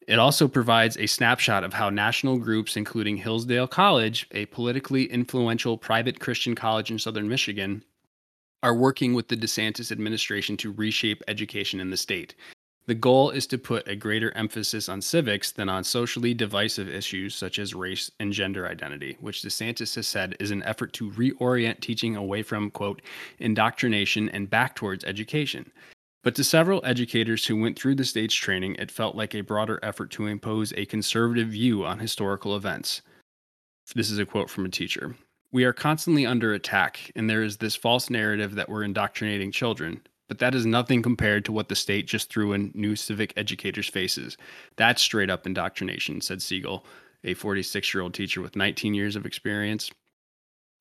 [0.07, 5.77] It also provides a snapshot of how national groups, including Hillsdale College, a politically influential
[5.77, 7.83] private Christian college in southern Michigan,
[8.61, 12.35] are working with the DeSantis administration to reshape education in the state.
[12.87, 17.33] The goal is to put a greater emphasis on civics than on socially divisive issues
[17.33, 21.79] such as race and gender identity, which DeSantis has said is an effort to reorient
[21.79, 23.01] teaching away from, quote,
[23.39, 25.71] indoctrination and back towards education.
[26.23, 29.79] But to several educators who went through the state's training, it felt like a broader
[29.81, 33.01] effort to impose a conservative view on historical events.
[33.95, 35.15] This is a quote from a teacher.
[35.51, 40.01] We are constantly under attack, and there is this false narrative that we're indoctrinating children,
[40.27, 43.89] but that is nothing compared to what the state just threw in new civic educators'
[43.89, 44.37] faces.
[44.75, 46.85] That's straight up indoctrination, said Siegel,
[47.23, 49.91] a 46 year old teacher with 19 years of experience.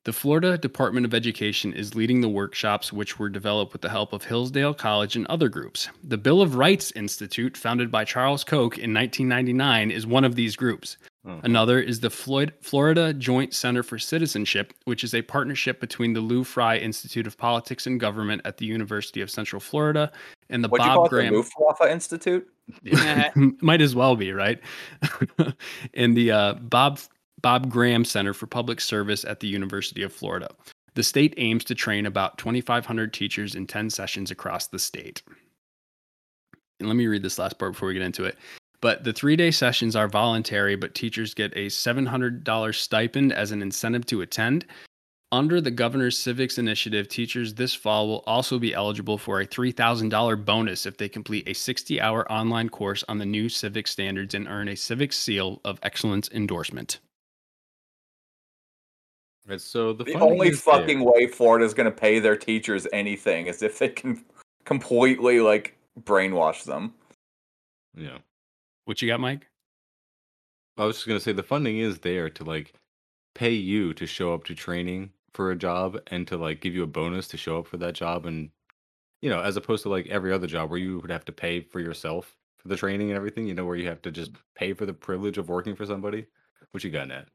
[0.04, 4.12] The Florida Department of Education is leading the workshops, which were developed with the help
[4.12, 5.88] of Hillsdale College and other groups.
[6.02, 10.57] The Bill of Rights Institute, founded by Charles Koch in 1999, is one of these
[10.57, 10.98] groups.
[11.26, 11.40] Oh.
[11.42, 16.20] Another is the Floyd, Florida Joint Center for Citizenship, which is a partnership between the
[16.20, 20.12] Lou Frey Institute of Politics and Government at the University of Central Florida
[20.50, 21.10] and the What do you call Bob it?
[21.10, 21.32] Graham.
[21.32, 22.46] The Luftwaffe Institute?
[23.62, 24.60] Might as well be right.
[25.94, 27.00] and the uh, Bob
[27.40, 30.48] Bob Graham Center for Public Service at the University of Florida.
[30.94, 35.22] The state aims to train about 2,500 teachers in 10 sessions across the state.
[36.80, 38.37] And let me read this last part before we get into it.
[38.84, 43.62] But the three day sessions are voluntary, but teachers get a $700 stipend as an
[43.62, 44.66] incentive to attend.
[45.32, 50.44] Under the governor's civics initiative, teachers this fall will also be eligible for a $3,000
[50.44, 54.46] bonus if they complete a 60 hour online course on the new civic standards and
[54.48, 57.00] earn a civics seal of excellence endorsement.
[59.48, 60.74] Right, so the, The only is there.
[60.74, 64.22] fucking way Florida is going to pay their teachers anything is if they can
[64.66, 66.92] completely like brainwash them.
[67.96, 68.18] Yeah.
[68.84, 69.48] What you got, Mike?
[70.76, 72.74] I was just gonna say the funding is there to like
[73.34, 76.82] pay you to show up to training for a job and to like give you
[76.82, 78.50] a bonus to show up for that job and
[79.22, 81.60] you know, as opposed to like every other job where you would have to pay
[81.60, 84.74] for yourself for the training and everything, you know, where you have to just pay
[84.74, 86.26] for the privilege of working for somebody.
[86.72, 87.28] What you got, Nat?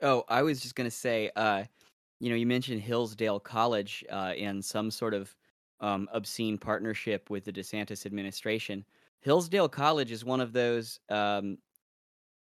[0.00, 1.64] Oh, I was just gonna say, uh,
[2.20, 5.36] you know, you mentioned Hillsdale College uh, and some sort of
[5.80, 8.84] um, obscene partnership with the DeSantis administration.
[9.22, 11.58] Hillsdale College is one of those um,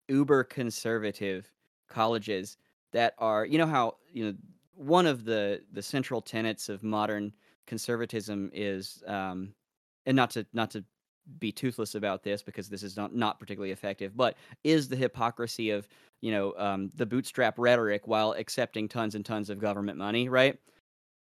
[0.07, 1.51] uber conservative
[1.89, 2.57] colleges
[2.93, 4.33] that are, you know, how you know
[4.73, 7.33] one of the the central tenets of modern
[7.65, 9.53] conservatism is, um,
[10.05, 10.83] and not to not to
[11.39, 15.71] be toothless about this because this is not not particularly effective, but is the hypocrisy
[15.71, 15.87] of
[16.21, 20.59] you know um, the bootstrap rhetoric while accepting tons and tons of government money, right?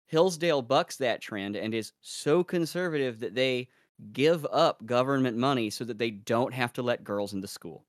[0.07, 3.69] Hillsdale bucks that trend and is so conservative that they
[4.13, 7.86] give up government money so that they don't have to let girls into school.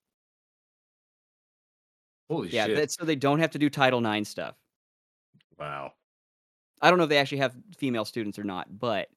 [2.29, 2.77] Holy Yeah, shit!
[2.77, 4.57] that's so they don't have to do Title IX stuff.
[5.59, 5.95] Wow.
[6.81, 9.09] I don't know if they actually have female students or not, but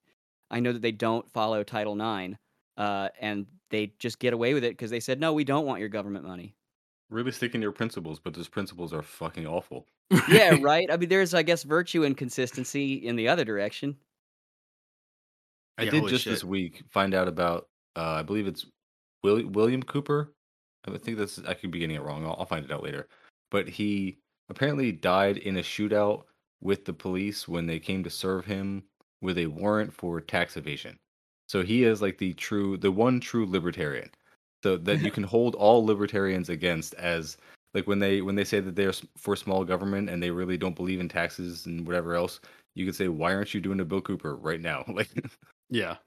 [0.52, 2.36] I know that they don't follow Title IX,
[2.78, 5.80] uh, and they just get away with it because they said, "No, we don't want
[5.80, 6.56] your government money."
[7.10, 9.88] Really sticking to your principles, but those principles are fucking awful.
[10.28, 10.90] yeah, right.
[10.92, 13.98] I mean, there's, I guess, virtue and consistency in the other direction.
[15.78, 16.34] I Yeah, did just shit.
[16.34, 17.68] this week find out about.
[17.96, 18.66] Uh, I believe it's
[19.24, 20.34] Will, William Cooper.
[20.88, 21.40] I think that's.
[21.40, 22.26] I could be getting it wrong.
[22.26, 23.08] I'll, I'll find it out later.
[23.52, 24.18] But he
[24.50, 26.24] apparently died in a shootout
[26.62, 28.84] with the police when they came to serve him
[29.22, 30.98] with a warrant for tax evasion.
[31.48, 34.10] So he is like the true, the one true libertarian.
[34.64, 37.38] So that you can hold all libertarians against as
[37.74, 40.76] like when they when they say that they're for small government and they really don't
[40.76, 42.40] believe in taxes and whatever else.
[42.76, 44.84] You could say, why aren't you doing a Bill Cooper right now?
[44.94, 45.10] Like.
[45.70, 45.98] Yeah.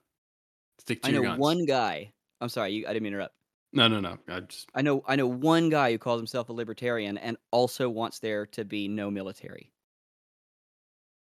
[0.79, 1.41] Stick to I your know guns.
[1.41, 2.13] one guy.
[2.41, 3.35] I'm sorry, you, I didn't mean to interrupt.
[3.73, 4.17] No, no, no.
[4.29, 7.91] I just I know, I know one guy who calls himself a libertarian and also
[7.91, 9.73] wants there to be no military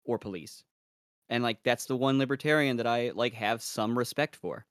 [0.05, 0.65] or police,
[1.29, 4.67] and like that's the one libertarian that I like have some respect for.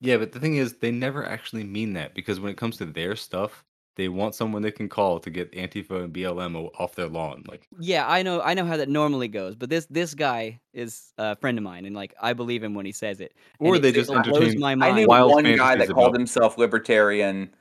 [0.00, 2.86] Yeah, but the thing is, they never actually mean that because when it comes to
[2.86, 3.64] their stuff,
[3.96, 7.44] they want someone they can call to get Antifa and BLM off their lawn.
[7.46, 11.12] Like, Yeah, I know, I know how that normally goes, but this this guy is
[11.18, 13.34] a friend of mine, and like I believe him when he says it.
[13.58, 14.60] or it- they it just blows entertain.
[14.60, 14.96] my I mind.
[14.96, 17.54] knew Wild one guy that fantasies called about- himself libertarian.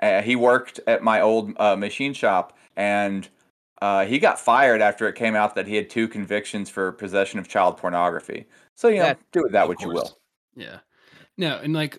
[0.00, 3.28] Uh, he worked at my old uh, machine shop, and
[3.82, 7.38] uh, he got fired after it came out that he had two convictions for possession
[7.38, 8.46] of child pornography.
[8.74, 10.18] So you know, That- do with that Of what you will.
[10.54, 10.78] Yeah.
[11.38, 11.98] No, and like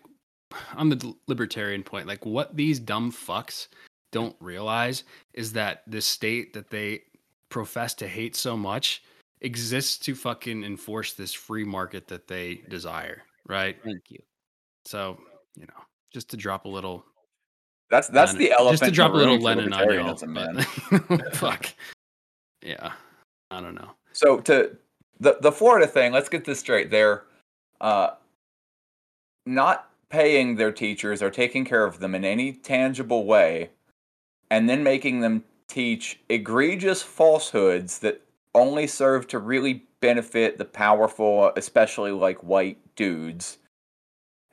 [0.75, 3.67] on the libertarian point, like what these dumb fucks
[4.11, 7.01] don't realize is that the state that they
[7.49, 9.03] profess to hate so much
[9.41, 13.77] exists to fucking enforce this free market that they desire, right?
[13.83, 14.19] Thank you.
[14.85, 15.17] So,
[15.55, 15.83] you know,
[16.13, 17.05] just to drop a little
[17.89, 18.79] That's that's Lenin- the elephant.
[18.79, 20.27] just to drop a little room Lenin on y'all.
[20.27, 20.61] man.
[21.33, 21.67] fuck.
[22.61, 22.93] Yeah.
[23.51, 23.91] I don't know.
[24.13, 24.77] So to
[25.19, 26.89] the the Florida thing, let's get this straight.
[26.89, 27.23] They're
[27.81, 28.11] uh,
[29.45, 33.71] not paying their teachers or taking care of them in any tangible way,
[34.49, 38.21] and then making them teach egregious falsehoods that
[38.55, 43.57] only serve to really benefit the powerful, especially like white dudes.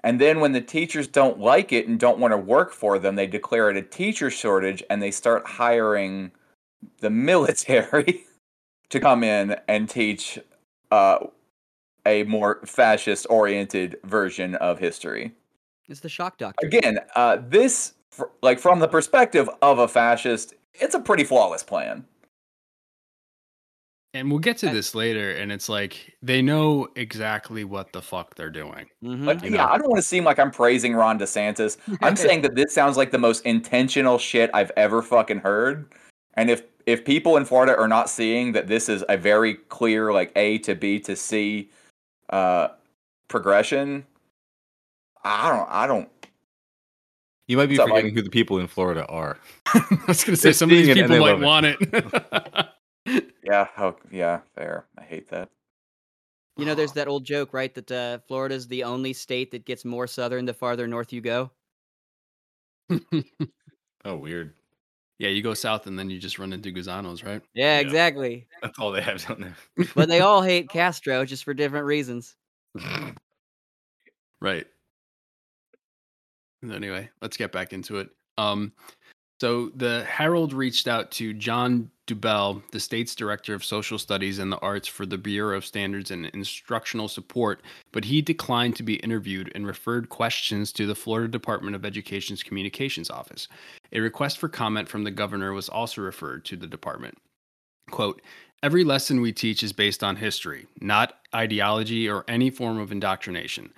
[0.03, 3.15] And then when the teachers don't like it and don't want to work for them,
[3.17, 6.33] they declare it a teacher shortage and they start hiring
[6.99, 8.25] the military
[8.91, 10.39] to come in and teach
[10.91, 11.19] uh,
[12.07, 15.33] a more fascist oriented version of history.
[15.89, 16.75] It's the shock doctrine.
[16.75, 21.63] Again, uh, this, fr- like from the perspective of a fascist, it's a pretty flawless
[21.63, 22.05] plan.
[24.15, 28.37] And we'll get to this later, and it's like they know exactly what the fuck
[28.37, 28.87] they're doing.
[29.03, 29.25] Mhm.
[29.25, 29.65] But yeah, know.
[29.65, 31.79] I don't want to seem like I'm praising Ron DeSantis.
[32.01, 35.93] I'm saying that this sounds like the most intentional shit I've ever fucking heard.
[36.35, 40.13] And if if people in Florida are not seeing that this is a very clear
[40.13, 41.71] like A to B to C
[42.31, 42.69] uh
[43.27, 44.07] progression,
[45.25, 46.09] I don't I don't
[47.49, 48.15] You might be What's forgetting Mike?
[48.15, 49.39] who the people in Florida are.
[49.67, 53.27] I was gonna say some of these seeing it and people might want it.
[53.43, 54.87] yeah, oh, yeah, fair.
[54.99, 55.51] I hate that.
[56.57, 57.75] You know, there's that old joke, right?
[57.75, 61.51] That uh, Florida's the only state that gets more southern the farther north you go.
[64.07, 64.53] Oh, weird.
[65.19, 67.41] yeah, you go south and then you just run into Gusanos, right?
[67.55, 67.87] Yeah, Yeah.
[67.87, 68.47] exactly.
[68.61, 69.41] That's all they have down
[69.77, 69.87] there.
[69.95, 72.37] But they all hate Castro just for different reasons.
[74.43, 74.67] Right.
[76.73, 78.11] Anyway, let's get back into it.
[78.39, 78.73] Um,
[79.41, 84.53] so the Herald reached out to John Duebel, the state's director of social studies and
[84.53, 87.63] the arts for the Bureau of Standards and Instructional Support,
[87.93, 92.43] but he declined to be interviewed and referred questions to the Florida Department of Education's
[92.43, 93.49] communications office.
[93.93, 97.19] A request for comment from the governor was also referred to the department.
[97.91, 98.23] Quote,
[98.63, 103.71] Every lesson we teach is based on history, not ideology or any form of indoctrination.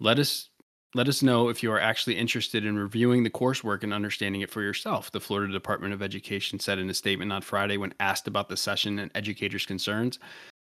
[0.00, 0.50] Let us
[0.94, 4.50] let us know if you are actually interested in reviewing the coursework and understanding it
[4.50, 8.28] for yourself, the Florida Department of Education said in a statement on Friday when asked
[8.28, 10.20] about the session and educators' concerns.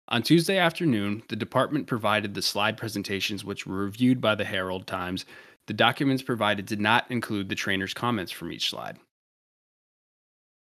[0.09, 4.87] On Tuesday afternoon, the department provided the slide presentations, which were reviewed by the Herald
[4.87, 5.27] Times.
[5.67, 8.99] The documents provided did not include the trainer's comments from each slide.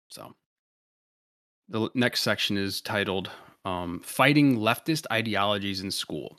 [0.08, 0.34] So,
[1.68, 3.30] the next section is titled
[3.64, 6.38] um, Fighting Leftist Ideologies in School.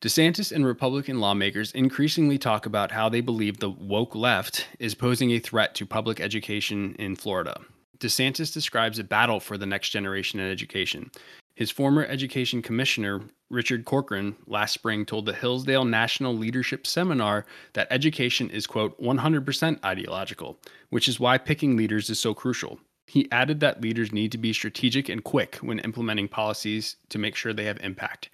[0.00, 5.32] DeSantis and Republican lawmakers increasingly talk about how they believe the woke left is posing
[5.32, 7.60] a threat to public education in Florida.
[7.98, 11.10] DeSantis describes a battle for the next generation in education.
[11.56, 17.88] His former education commissioner, Richard Corcoran, last spring told the Hillsdale National Leadership Seminar that
[17.90, 22.78] education is, quote, 100% ideological, which is why picking leaders is so crucial.
[23.08, 27.34] He added that leaders need to be strategic and quick when implementing policies to make
[27.34, 28.30] sure they have impact.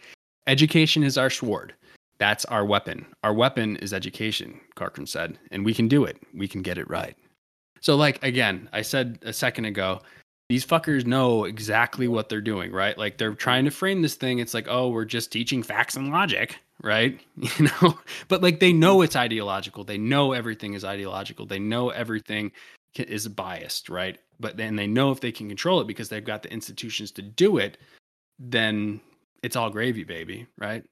[0.47, 1.75] Education is our sword.
[2.19, 3.07] That's our weapon.
[3.25, 6.19] Our weapon is education, Corcoran said, and we can do it.
[6.35, 7.17] We can get it right.
[7.81, 10.01] So, like, again, I said a second ago,
[10.49, 12.97] these fuckers know exactly what they're doing, right?
[12.97, 14.39] Like, they're trying to frame this thing.
[14.39, 17.21] It's like, oh, we're just teaching facts and logic, right?
[17.59, 19.85] You know, but like, they know it's ideological.
[19.85, 21.47] They know everything is ideological.
[21.47, 22.53] They know everything
[22.97, 24.19] is biased, right?
[24.39, 27.23] But then they know if they can control it because they've got the institutions to
[27.23, 27.79] do it,
[28.39, 29.01] then
[29.45, 30.85] it's all gravy, baby, right?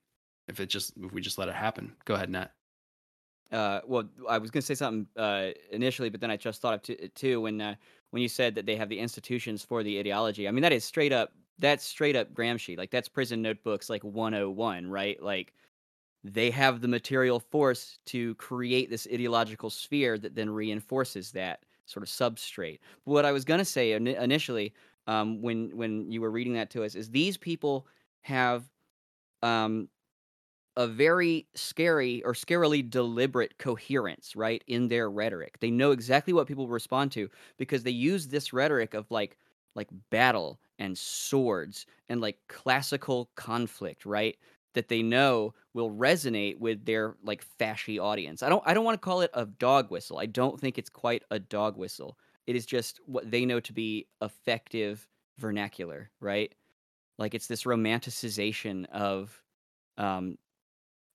[0.47, 1.97] If it just if we just let it happen.
[2.05, 2.53] Go ahead, Nat.
[3.51, 6.75] Uh, well, I was going to say something uh, initially, but then I just thought
[6.75, 7.75] of t- too when uh,
[8.11, 10.47] when you said that they have the institutions for the ideology.
[10.47, 11.33] I mean, that is straight up.
[11.59, 12.77] That's straight up Gramsci.
[12.77, 15.23] Like that's prison notebooks, like 101, right?
[15.23, 15.55] Like
[16.25, 22.03] they have the material force to create this ideological sphere that then reinforces that sort
[22.03, 22.79] of substrate.
[23.05, 24.73] But what I was going to say ini- initially,
[25.07, 27.87] um, when when you were reading that to us, is these people
[28.23, 28.65] have
[29.43, 29.89] um,
[30.77, 35.59] a very scary or scarily deliberate coherence, right, in their rhetoric.
[35.61, 39.39] They know exactly what people respond to because they use this rhetoric of like
[39.75, 44.37] like battle and swords and like classical conflict, right?
[44.75, 48.43] That they know will resonate with their like fashy audience.
[48.43, 50.19] I don't I don't want to call it a dog whistle.
[50.19, 52.19] I don't think it's quite a dog whistle.
[52.47, 55.07] It is just what they know to be effective
[55.39, 56.55] vernacular, right?
[57.19, 59.43] Like it's this romanticization of
[59.99, 60.39] um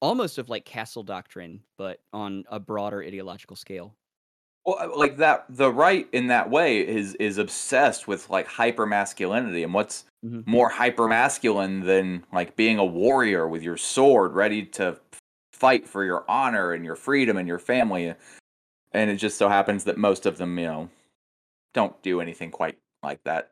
[0.01, 3.97] almost of like castle doctrine, but on a broader ideological scale.
[4.65, 8.85] Well, uh, like that, the right in that way is is obsessed with like hyper
[8.85, 10.45] masculinity, and what's Mhm.
[10.45, 14.99] more hyper masculine than like being a warrior with your sword, ready to
[15.53, 18.13] fight for your honor and your freedom and your family.
[18.93, 20.89] And it just so happens that most of them, you know,
[21.73, 23.51] don't do anything quite like that.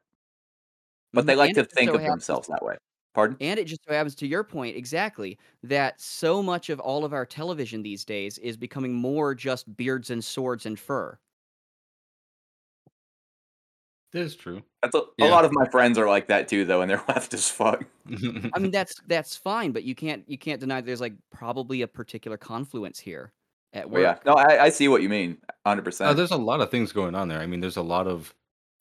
[1.16, 2.76] But they like to think so of themselves that way.
[3.14, 3.38] Pardon?
[3.40, 7.14] And it just so happens to your point exactly that so much of all of
[7.14, 11.18] our television these days is becoming more just beards and swords and fur.
[14.12, 14.64] That is true.
[14.82, 15.28] That's a, Yeah.
[15.28, 17.86] a lot of my friends are like that too, though, and they're left as fuck.
[18.54, 21.88] I mean that's that's fine, but you can't you can't deny there's like probably a
[21.88, 23.34] particular confluence here
[23.74, 24.02] at work.
[24.02, 26.18] yeah, no, I, I see what you mean, hundred Uh, percent.
[26.18, 27.40] there's a lot of things going on there.
[27.40, 28.34] I mean, there's a lot of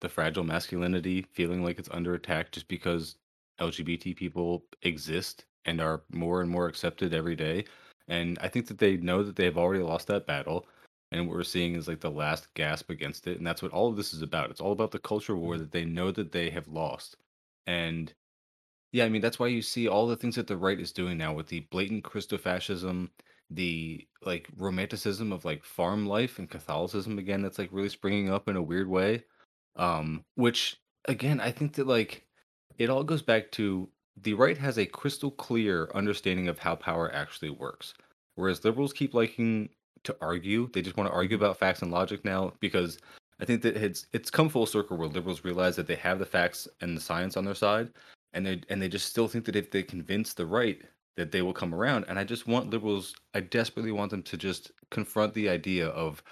[0.05, 3.17] the fragile masculinity feeling like it's under attack just because
[3.59, 7.65] LGBT people exist and are more and more accepted every day.
[8.07, 10.67] And I think that they know that they've already lost that battle.
[11.11, 13.39] And what we're seeing is like the last gasp against it.
[13.39, 14.51] And that's what all of this is about.
[14.51, 15.63] It's all about the culture war mm-hmm.
[15.63, 17.17] that they know that they have lost.
[17.67, 18.13] And
[18.93, 21.17] yeah, I mean, that's why you see all the things that the right is doing
[21.17, 23.09] now with the blatant Christofascism,
[23.49, 28.51] the like romanticism of like farm life and Catholicism again, that's like really springing up
[28.51, 29.25] in a weird way.
[29.77, 32.27] Um, which again, I think that like
[32.79, 33.89] it all goes back to
[34.23, 37.95] the right has a crystal clear understanding of how power actually works.
[38.37, 39.69] Whereas liberals keep liking
[40.05, 40.69] to argue.
[40.73, 42.99] They just want to argue about facts and logic now because
[43.41, 46.27] I think that it's it's come full circle where liberals realize that they have the
[46.27, 47.91] facts and the science on their side
[48.35, 50.83] and they and they just still think that if they convince the right
[51.17, 54.37] that they will come around and i just want liberals i desperately want them to
[54.37, 56.23] just confront the idea of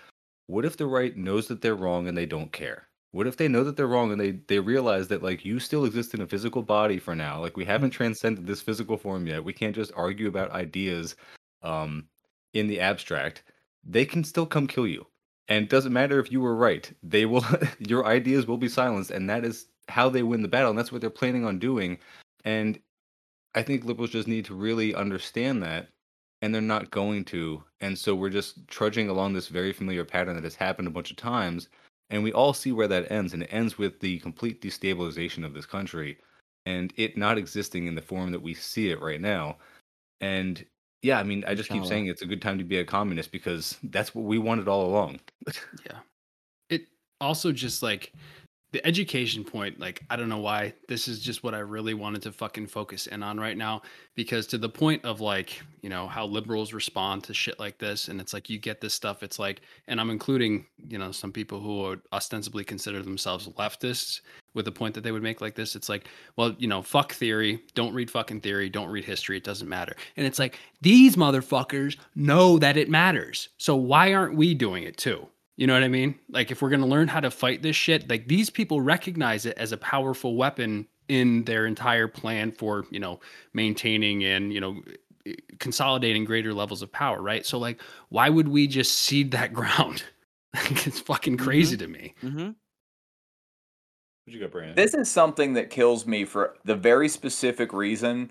[0.49, 3.47] what if the right knows that they're wrong and they don't care what if they
[3.47, 6.27] know that they're wrong and they they realize that like you still exist in a
[6.27, 9.93] physical body for now like we haven't transcended this physical form yet we can't just
[9.95, 11.15] argue about ideas
[11.63, 12.05] um
[12.55, 13.45] in the abstract
[13.85, 15.07] they can still come kill you.
[15.49, 17.45] And it doesn't matter if you were right they will
[17.79, 20.93] your ideas will be silenced and that is how they win the battle and that's
[20.93, 21.99] what they're planning on doing.
[22.45, 22.79] And
[23.55, 25.89] i think liberals just need to really understand that
[26.41, 27.63] and they're not going to.
[27.81, 31.11] And so we're just trudging along this very familiar pattern that has happened a bunch
[31.11, 31.69] of times
[32.11, 35.55] and we all see where that ends and it ends with the complete destabilization of
[35.55, 36.19] this country
[36.67, 39.57] and it not existing in the form that we see it right now.
[40.21, 40.65] And
[41.03, 43.33] yeah, I mean, I just keep saying it's a good time to be a communist
[43.33, 45.21] because that's what we wanted all along.
[45.85, 45.99] Yeah.
[46.71, 46.83] It
[47.21, 48.13] also just like
[48.73, 50.73] the education point, like, I don't know why.
[50.89, 53.83] This is just what I really wanted to fucking focus in on right now.
[54.15, 58.09] Because to the point of like, you know, how liberals respond to shit like this.
[58.09, 59.23] And it's like you get this stuff.
[59.23, 64.23] It's like, and I'm including, you know, some people who would ostensibly consider themselves leftists
[64.55, 65.77] with the point that they would make like this.
[65.77, 67.63] It's like, well, you know, fuck theory.
[67.75, 68.71] Don't read fucking theory.
[68.71, 69.37] Don't read history.
[69.37, 69.97] It doesn't matter.
[70.17, 73.51] And it's like, these motherfuckers know that it matters.
[73.59, 75.27] So why aren't we doing it too?
[75.57, 76.19] You know what I mean?
[76.31, 79.47] Like if we're going to learn how to fight this shit, like these people recognize
[79.47, 83.21] it as a powerful weapon in their entire plan for, you know,
[83.53, 84.81] maintaining and, you know,
[85.59, 87.45] consolidating greater levels of power, right?
[87.45, 90.05] So like why would we just cede that ground?
[90.55, 92.15] Like, it's fucking crazy to me.
[92.23, 92.51] Mm-hmm.
[94.25, 94.77] What you got, Brandon?
[94.77, 98.31] This is something that kills me for the very specific reason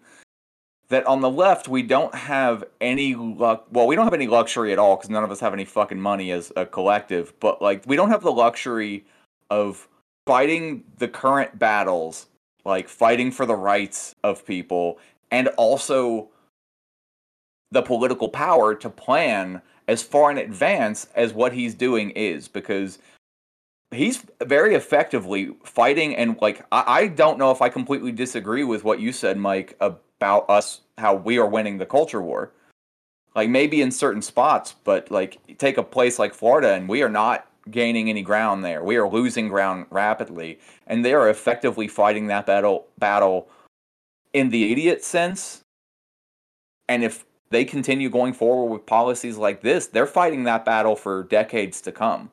[0.92, 3.66] that on the left we don't have any luck.
[3.72, 6.00] Well, we don't have any luxury at all because none of us have any fucking
[6.00, 7.34] money as a collective.
[7.39, 9.06] But like, we don't have the luxury
[9.50, 9.88] of
[10.28, 12.28] fighting the current battles,
[12.66, 15.00] like fighting for the rights of people,
[15.32, 16.30] and also
[17.72, 23.00] the political power to plan as far in advance as what he's doing is because
[23.92, 28.84] he's very effectively fighting and like I, I don't know if I completely disagree with
[28.84, 32.52] what you said, Mike, about us how we are winning the culture war.
[33.36, 37.10] Like maybe in certain spots, but like take a place like Florida and we are
[37.10, 38.84] not gaining any ground there.
[38.84, 40.60] We are losing ground rapidly.
[40.88, 43.48] And they are effectively fighting that battle battle
[44.34, 45.62] in the idiot sense.
[46.89, 51.24] And if they continue going forward with policies like this, they're fighting that battle for
[51.24, 52.32] decades to come.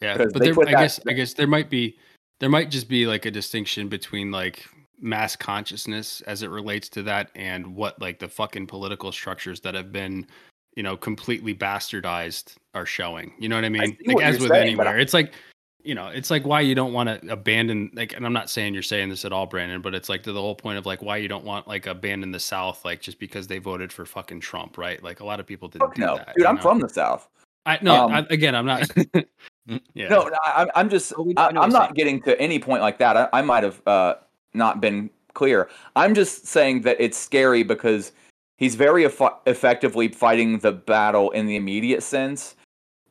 [0.00, 1.96] Yeah, but there, I guess I guess there might be
[2.38, 4.66] there might just be like a distinction between like
[5.00, 9.74] mass consciousness as it relates to that and what like the fucking political structures that
[9.74, 10.26] have been
[10.74, 13.32] you know completely bastardized are showing.
[13.38, 13.96] You know what I mean?
[13.98, 15.32] see like as with saying, anywhere, it's like
[15.82, 18.74] you know, it's like why you don't want to abandon like and I'm not saying
[18.74, 21.02] you're saying this at all, Brandon, but it's like to the whole point of like
[21.02, 24.40] why you don't want like abandon the South like just because they voted for fucking
[24.40, 25.02] Trump, right?
[25.02, 26.34] Like a lot of people didn't no, that.
[26.36, 26.46] dude.
[26.46, 26.62] I'm know?
[26.62, 27.28] from the South.
[27.66, 28.90] I no, um, I, again, I'm not.
[29.94, 30.08] yeah.
[30.08, 31.12] No, no, I, I'm just.
[31.16, 33.16] Oh, I, I know what I'm not getting to any point like that.
[33.16, 34.14] I, I might have uh,
[34.54, 35.68] not been clear.
[35.96, 38.12] I'm just saying that it's scary because
[38.58, 42.56] he's very effe- effectively fighting the battle in the immediate sense.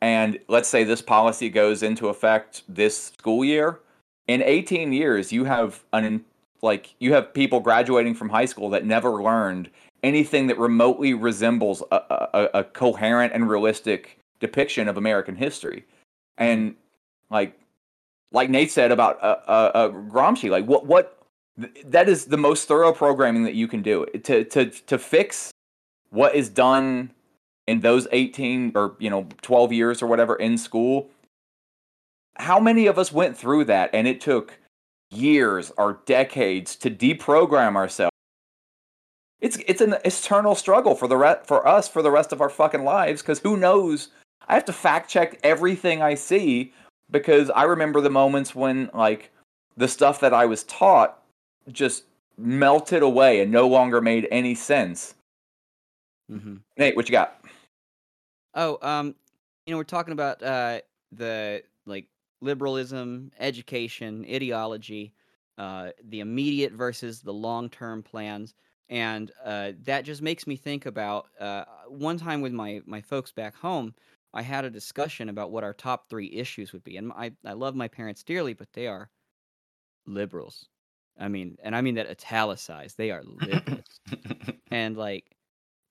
[0.01, 3.79] And let's say this policy goes into effect this school year.
[4.27, 6.23] In 18 years, you have an
[6.61, 9.69] like you have people graduating from high school that never learned
[10.03, 11.95] anything that remotely resembles a,
[12.33, 15.85] a, a coherent and realistic depiction of American history.
[16.37, 16.75] And
[17.29, 17.59] like
[18.31, 21.21] like Nate said about uh, uh, uh, Gramsci, like what what
[21.85, 24.05] that is the most thorough programming that you can do.
[24.23, 25.51] To to to fix
[26.09, 27.11] what is done
[27.67, 31.09] in those 18 or you know 12 years or whatever in school
[32.39, 33.89] how many of us went through that?
[33.93, 34.57] And it took
[35.11, 38.11] years or decades to deprogram ourselves.
[39.41, 42.49] It's it's an eternal struggle for the re- for us for the rest of our
[42.49, 44.09] fucking lives cuz who knows
[44.49, 46.73] I have to fact check everything I see
[47.11, 49.31] because I remember the moments when like
[49.77, 51.21] the stuff that I was taught
[51.71, 52.03] just
[52.37, 55.13] melted away and no longer made any sense.
[56.31, 56.55] Mm-hmm.
[56.77, 57.43] Nate, what you got?
[58.55, 59.15] Oh, um,
[59.65, 60.79] you know, we're talking about uh,
[61.11, 62.07] the like
[62.41, 65.13] liberalism, education, ideology,
[65.57, 68.55] uh, the immediate versus the long-term plans,
[68.89, 73.31] and uh, that just makes me think about uh, one time with my my folks
[73.31, 73.93] back home.
[74.33, 77.53] I had a discussion about what our top three issues would be, and I I
[77.53, 79.09] love my parents dearly, but they are
[80.05, 80.67] liberals.
[81.19, 82.97] I mean, and I mean that italicized.
[82.97, 83.99] They are liberals,
[84.71, 85.35] and like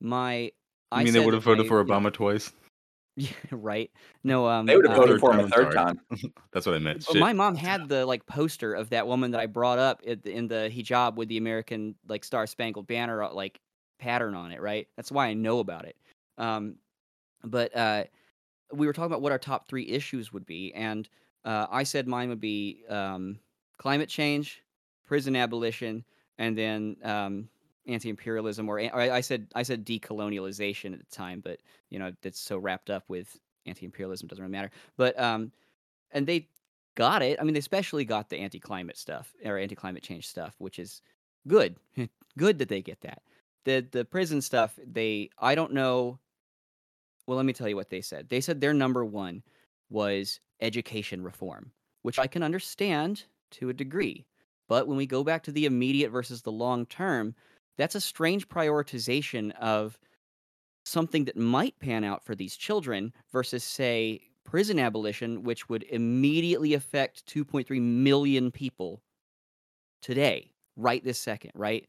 [0.00, 0.52] my.
[0.90, 2.52] I I mean, they would have voted my- for you know, Obama twice.
[3.16, 3.90] yeah, right.
[4.24, 6.00] No, um, They would have uh, voted for him a I'm third time.
[6.52, 7.04] That's what I meant.
[7.04, 7.20] But Shit.
[7.20, 10.32] my mom had the like poster of that woman that I brought up at the,
[10.32, 13.60] in the hijab with the American like Star Spangled Banner uh, like
[13.98, 14.86] pattern on it, right?
[14.96, 15.96] That's why I know about it.
[16.38, 16.76] Um,
[17.44, 18.04] but uh,
[18.72, 21.08] we were talking about what our top three issues would be, and
[21.44, 23.38] uh, I said mine would be um,
[23.78, 24.62] climate change,
[25.06, 26.04] prison abolition,
[26.38, 27.48] and then um,
[27.86, 31.60] anti-imperialism, or, or I I said I said decolonialization at the time, but
[31.90, 34.70] you know that's so wrapped up with anti-imperialism doesn't really matter.
[34.96, 35.52] But um,
[36.12, 36.48] and they
[36.94, 37.38] got it.
[37.40, 41.00] I mean, they especially got the anti-climate stuff or anti-climate change stuff, which is
[41.46, 41.76] good.
[42.38, 43.22] good that they get that.
[43.64, 46.18] The the prison stuff, they I don't know.
[47.28, 48.30] Well, let me tell you what they said.
[48.30, 49.42] They said their number one
[49.90, 51.70] was education reform,
[52.00, 54.24] which I can understand to a degree.
[54.66, 57.34] But when we go back to the immediate versus the long term,
[57.76, 59.98] that's a strange prioritization of
[60.86, 66.72] something that might pan out for these children versus, say, prison abolition, which would immediately
[66.72, 69.02] affect 2.3 million people
[70.00, 71.86] today, right this second, right?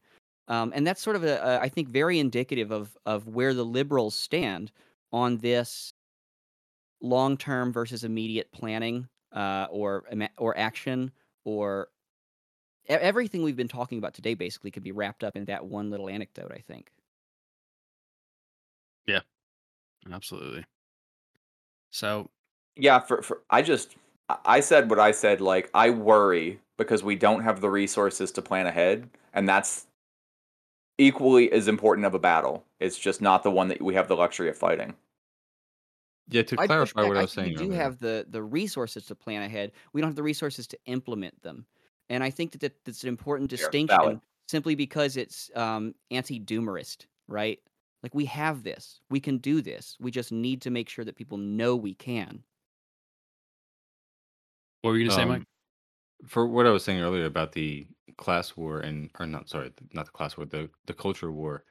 [0.48, 3.64] Um, and that's sort of a, a, I think, very indicative of of where the
[3.64, 4.70] liberals stand
[5.12, 5.92] on this
[7.00, 10.04] long term versus immediate planning uh, or
[10.38, 11.10] or action
[11.44, 11.88] or
[12.90, 15.90] e- everything we've been talking about today basically could be wrapped up in that one
[15.90, 16.52] little anecdote.
[16.52, 16.90] I think.
[19.06, 19.20] Yeah.
[20.12, 20.66] Absolutely.
[21.90, 22.30] So
[22.76, 23.96] Yeah, for, for I just
[24.28, 25.40] I- I said what I said.
[25.40, 29.86] Like I worry because we don't have the resources to plan ahead, and that's
[31.00, 32.64] equally as important of a battle.
[32.78, 34.94] It's just not the one that we have the luxury of fighting.
[36.28, 37.08] Yeah, to clarify back.
[37.08, 39.72] what I I was think saying we do have the the resources to plan ahead.
[39.92, 41.66] We don't have the resources to implement them,
[42.08, 43.96] and I think that that- that's an important Fair, distinction.
[43.96, 44.20] valid.
[44.48, 47.60] Simply because it's um, anti-doomerist, right?
[48.02, 49.96] Like we have this, we can do this.
[50.00, 52.42] We just need to make sure that people know we can.
[54.82, 55.38] what were you gonna say, Mike?
[55.40, 55.46] Um,
[56.26, 57.86] for what I was saying earlier about the
[58.20, 61.64] class war and or not sorry, not the class war, the the culture war.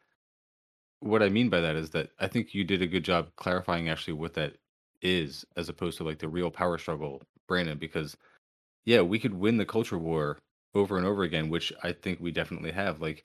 [1.00, 3.88] What I mean by that is that I think you did a good job clarifying
[3.88, 4.56] actually what that
[5.02, 8.18] is as opposed to like the real power struggle, Brandon, because
[8.86, 10.38] yeah, we could win the culture war
[10.76, 13.00] over and over again, which I think we definitely have.
[13.02, 13.24] Like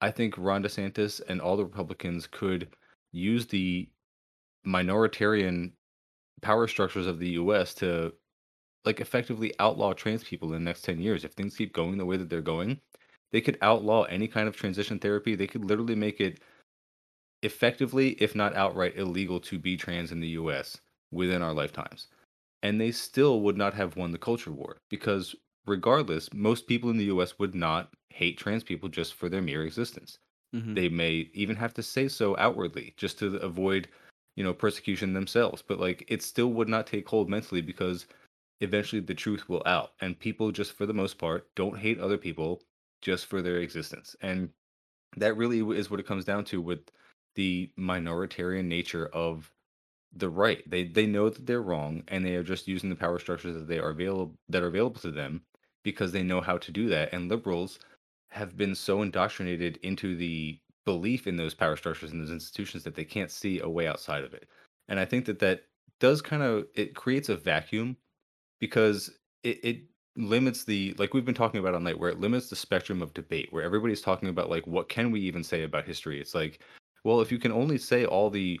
[0.00, 2.68] I think Ron DeSantis and all the Republicans could
[3.12, 3.88] use the
[4.66, 5.72] minoritarian
[6.42, 8.12] power structures of the US to
[8.84, 11.24] like effectively outlaw trans people in the next 10 years.
[11.24, 12.80] If things keep going the way that they're going
[13.32, 15.34] they could outlaw any kind of transition therapy.
[15.34, 16.40] They could literally make it
[17.42, 22.08] effectively if not outright illegal to be trans in the US within our lifetimes.
[22.62, 25.34] And they still would not have won the culture war because
[25.66, 29.64] regardless most people in the US would not hate trans people just for their mere
[29.64, 30.18] existence.
[30.54, 30.74] Mhm.
[30.74, 33.88] they may even have to say so outwardly just to avoid
[34.36, 35.62] you know persecution themselves.
[35.62, 38.06] But like it still would not take hold mentally because
[38.60, 42.18] eventually the truth will out and people just for the most part don't hate other
[42.18, 42.60] people
[43.00, 44.50] just for their existence and
[45.16, 46.80] that really is what it comes down to with
[47.34, 49.50] the minoritarian nature of
[50.14, 50.68] the right.
[50.68, 53.68] They they know that they're wrong and they are just using the power structures that
[53.68, 55.42] they are available that are available to them
[55.84, 57.78] because they know how to do that and liberals
[58.30, 62.94] have been so indoctrinated into the belief in those power structures and those institutions that
[62.94, 64.48] they can't see a way outside of it
[64.88, 65.64] and i think that that
[66.00, 67.96] does kind of it creates a vacuum
[68.60, 69.10] because
[69.42, 69.82] it, it
[70.16, 73.14] limits the like we've been talking about all night where it limits the spectrum of
[73.14, 76.60] debate where everybody's talking about like what can we even say about history it's like
[77.04, 78.60] well if you can only say all the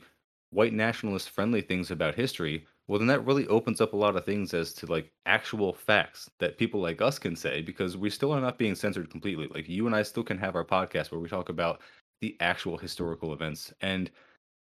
[0.50, 4.24] white nationalist friendly things about history well then that really opens up a lot of
[4.24, 8.32] things as to like actual facts that people like us can say because we still
[8.32, 11.20] are not being censored completely like you and i still can have our podcast where
[11.20, 11.80] we talk about
[12.20, 14.12] the actual historical events and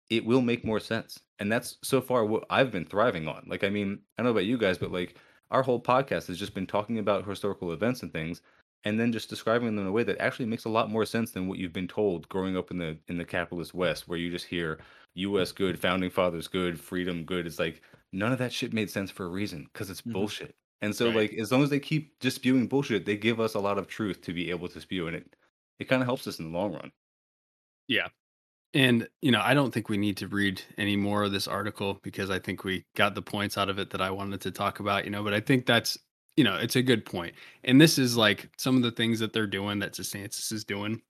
[0.09, 1.19] it will make more sense.
[1.39, 3.43] And that's so far what I've been thriving on.
[3.47, 5.15] Like, I mean, I don't know about you guys, but like
[5.51, 8.41] our whole podcast has just been talking about historical events and things
[8.83, 11.31] and then just describing them in a way that actually makes a lot more sense
[11.31, 14.29] than what you've been told growing up in the in the capitalist west where you
[14.31, 14.79] just hear
[15.15, 17.47] US good, founding fathers good, freedom good.
[17.47, 17.81] It's like
[18.13, 20.27] none of that shit made sense for a reason because it's Mhm.
[20.27, 20.55] bullshit.
[20.81, 21.11] And so Right.
[21.11, 23.87] like as long as they keep just spewing bullshit, they give us a lot of
[23.87, 25.35] truth to be able to spew and it
[25.79, 26.91] it kind of helps us in the long run.
[28.74, 31.99] And you know, I don't think we need to read any more of this article
[32.03, 34.80] because I think we got the points out of it that I wanted to talk
[34.80, 35.97] about, you know, but I think that's
[36.38, 37.34] you know, it's a good point.
[37.63, 41.01] And this is like some of the things that they're doing that DeSantis is doing.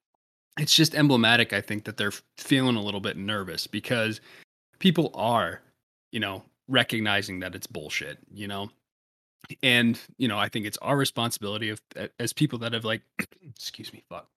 [0.58, 4.22] It's just emblematic, I think, that they're feeling a little bit nervous because
[4.80, 5.62] people are,
[6.12, 8.70] you know, recognizing that it's bullshit, you know.
[9.62, 11.82] And, you know, I think it's our responsibility of
[12.20, 13.01] as people that have like
[13.41, 14.28] excuse me, fuck.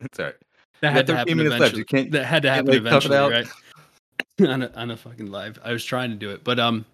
[0.00, 0.34] It's all right.
[0.82, 1.84] That had to happen eventually.
[2.10, 3.46] That had to happen like, tough it eventually, right?
[4.48, 5.58] on a on a fucking live.
[5.62, 6.84] I was trying to do it, but um,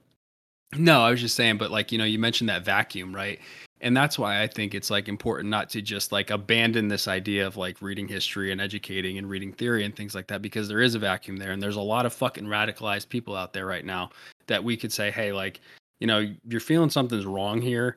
[0.77, 1.59] no, I was just saying.
[1.59, 3.39] But like you know, you mentioned that vacuum, right?
[3.81, 7.47] And that's why I think it's like important not to just like abandon this idea
[7.47, 10.81] of like reading history and educating and reading theory and things like that because there
[10.81, 13.85] is a vacuum there and there's a lot of fucking radicalized people out there right
[13.85, 14.11] now
[14.47, 15.61] that we could say, hey, like
[16.01, 17.97] you know, you're feeling something's wrong here,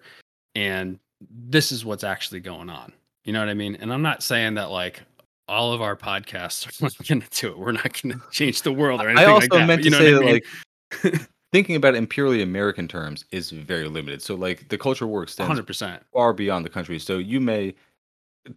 [0.56, 2.94] and this is what's actually going on.
[3.26, 3.76] You know what I mean?
[3.76, 5.02] And I'm not saying that like
[5.50, 7.58] all of our podcasts are not going to do it.
[7.60, 9.68] We're not going to change the world or I anything also like that.
[9.68, 11.14] meant but you to know say what I that mean?
[11.14, 14.22] like thinking about it in purely American terms is very limited.
[14.22, 16.00] So like the culture war extends 100%.
[16.14, 17.00] far beyond the country.
[17.00, 17.74] So you may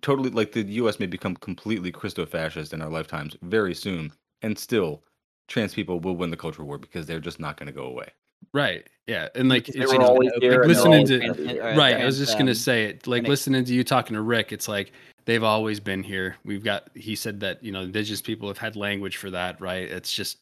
[0.02, 4.12] totally like the US may become completely Christo fascist in our lifetimes very soon,
[4.42, 5.02] and still
[5.48, 8.08] trans people will win the culture war because they're just not going to go away.
[8.52, 8.86] Right.
[9.06, 9.28] Yeah.
[9.34, 11.76] And like They it's were always like here and listening always to gonna be here.
[11.76, 11.96] right.
[11.96, 13.06] I was just gonna um, say it.
[13.06, 14.92] Like listening to you talking to Rick, it's like
[15.24, 16.36] they've always been here.
[16.44, 19.90] We've got he said that, you know, indigenous people have had language for that, right?
[19.90, 20.38] It's just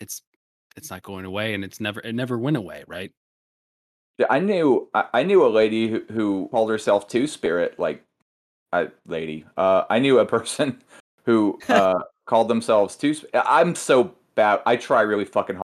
[0.00, 0.22] it's
[0.76, 3.12] it's not going away and it's never it never went away, right?
[4.18, 8.04] Yeah, I knew I, I knew a lady who, who called herself Two Spirit, like
[8.72, 9.44] a lady.
[9.56, 10.82] Uh, I knew a person
[11.24, 13.14] who uh, called themselves Two.
[13.34, 14.60] I'm so bad.
[14.66, 15.62] I try really fucking hard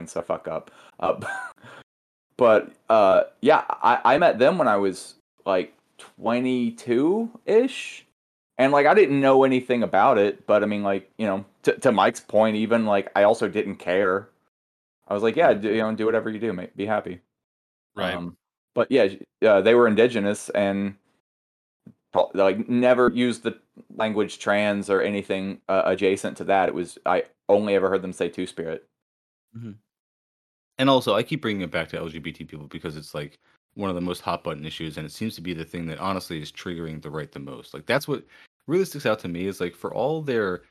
[0.00, 0.70] and so fuck up.
[0.98, 1.20] Uh,
[2.36, 5.14] but uh, yeah, I, I met them when I was
[5.46, 8.06] like 22 ish.
[8.58, 11.72] And like I didn't know anything about it, but I mean, like you know, to
[11.78, 14.28] to Mike's point, even like I also didn't care.
[15.08, 16.76] I was like, yeah, do, you know, do whatever you do, mate.
[16.76, 17.20] Be happy.
[17.96, 18.14] Right.
[18.14, 18.36] Um,
[18.74, 19.08] but yeah,
[19.42, 20.94] uh, they were indigenous and
[22.34, 23.58] like never used the
[23.96, 26.68] language trans or anything uh, adjacent to that.
[26.68, 28.86] It was I only ever heard them say two spirit.
[30.78, 33.38] And also, I keep bringing it back to LGBT people because it's like
[33.74, 35.98] one of the most hot button issues, and it seems to be the thing that
[35.98, 37.74] honestly is triggering the right the most.
[37.74, 38.24] Like that's what
[38.66, 40.62] really sticks out to me is like for all their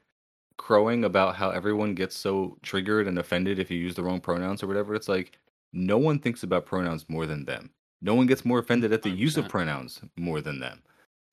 [0.57, 4.61] crowing about how everyone gets so triggered and offended if you use the wrong pronouns
[4.61, 4.93] or whatever.
[4.93, 5.37] It's like
[5.73, 7.71] no one thinks about pronouns more than them.
[8.01, 10.81] No one gets more offended at the use of pronouns more than them.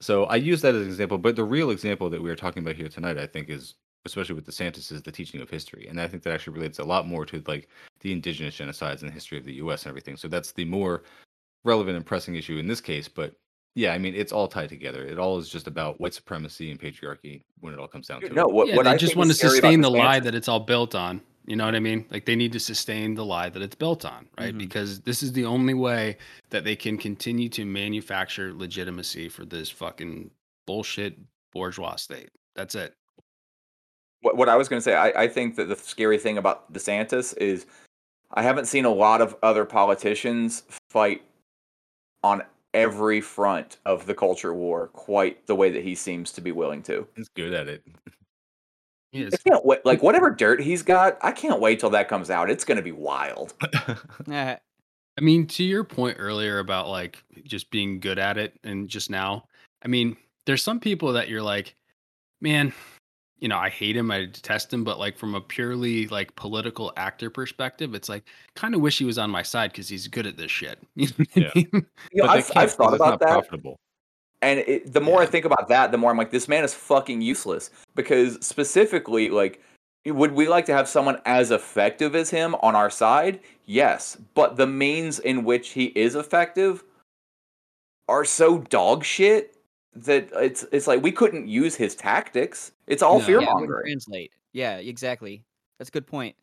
[0.01, 2.63] So I use that as an example, but the real example that we are talking
[2.63, 6.01] about here tonight, I think, is especially with DeSantis, is the teaching of history, and
[6.01, 7.69] I think that actually relates a lot more to like
[8.01, 9.83] the indigenous genocides in the history of the U.S.
[9.83, 10.17] and everything.
[10.17, 11.03] So that's the more
[11.67, 13.09] relevant and pressing issue in this case.
[13.09, 13.35] But
[13.75, 15.05] yeah, I mean, it's all tied together.
[15.05, 18.29] It all is just about white supremacy and patriarchy when it all comes down to
[18.33, 18.53] No, it.
[18.55, 20.35] what, yeah, what they I just want to is scary about sustain the lie that
[20.35, 21.21] it's all built on.
[21.47, 22.07] You know what I mean?
[22.11, 24.55] Like they need to sustain the lie that it's built on, right?
[24.55, 24.59] Mhm.
[24.59, 26.17] Because this is the only way
[26.51, 30.31] that they can continue to manufacture legitimacy for this fucking
[30.67, 31.19] bullshit
[31.53, 32.31] bourgeois state.
[32.57, 32.95] That's it.
[34.23, 36.73] what, what I was going to say, I, I think that the scary thing about
[36.73, 37.67] DeSantis is
[38.33, 41.23] I haven't seen a lot of other politicians fight
[42.27, 42.43] on
[42.75, 46.83] every front of the culture war quite the way that he seems to be willing
[46.83, 47.07] to.
[47.15, 47.83] He's good at it.
[49.13, 49.35] He is.
[49.35, 49.87] I can't wait.
[49.87, 52.51] Like whatever dirt he's got, I can't wait till that comes out.
[52.51, 53.55] It's going to be wild.
[54.29, 54.59] I
[55.21, 59.45] mean, to your point earlier about like just being good at it and just now,
[59.83, 61.77] I mean, there's some people that you're like,
[62.41, 62.75] man,
[63.39, 66.93] you know, I hate him, I detest him, but like from a purely like political
[66.97, 68.25] actor perspective, it's like
[68.55, 70.79] kind of wish he was on my side because he's good at this shit.
[70.95, 71.51] You know Yeah.
[71.55, 73.29] You know, I've, I've thought about that.
[73.29, 73.79] Profitable.
[74.43, 76.75] And it, the more I think about that, the more I'm like, this man is
[76.75, 77.71] fucking useless.
[77.95, 79.63] Because specifically, like,
[80.07, 83.41] would we like to have someone as effective as him on our side?
[83.65, 84.17] Yes.
[84.35, 86.85] But the means in which he is effective
[88.09, 89.57] are so dog shit
[89.95, 92.73] that it's it's like we couldn't use his tactics.
[92.87, 93.25] It's all No.
[93.25, 93.85] fear yeah, it wouldn't mongering.
[93.87, 94.33] translate.
[94.53, 95.45] Yeah, exactly.
[95.79, 96.37] That's a good point.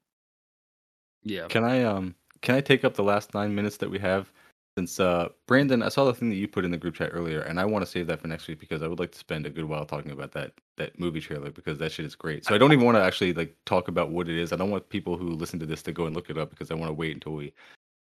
[1.24, 1.48] yeah.
[1.48, 4.32] Can I um can I take up the last nine minutes that we have?
[4.78, 7.42] Since uh Brandon, I saw the thing that you put in the group chat earlier,
[7.42, 9.46] and I want to save that for next week because I would like to spend
[9.46, 12.44] a good while talking about that that movie trailer because that shit is great.
[12.46, 14.52] So I don't even want to actually like talk about what it is.
[14.52, 16.72] I don't want people who listen to this to go and look it up because
[16.72, 17.54] I want to wait until we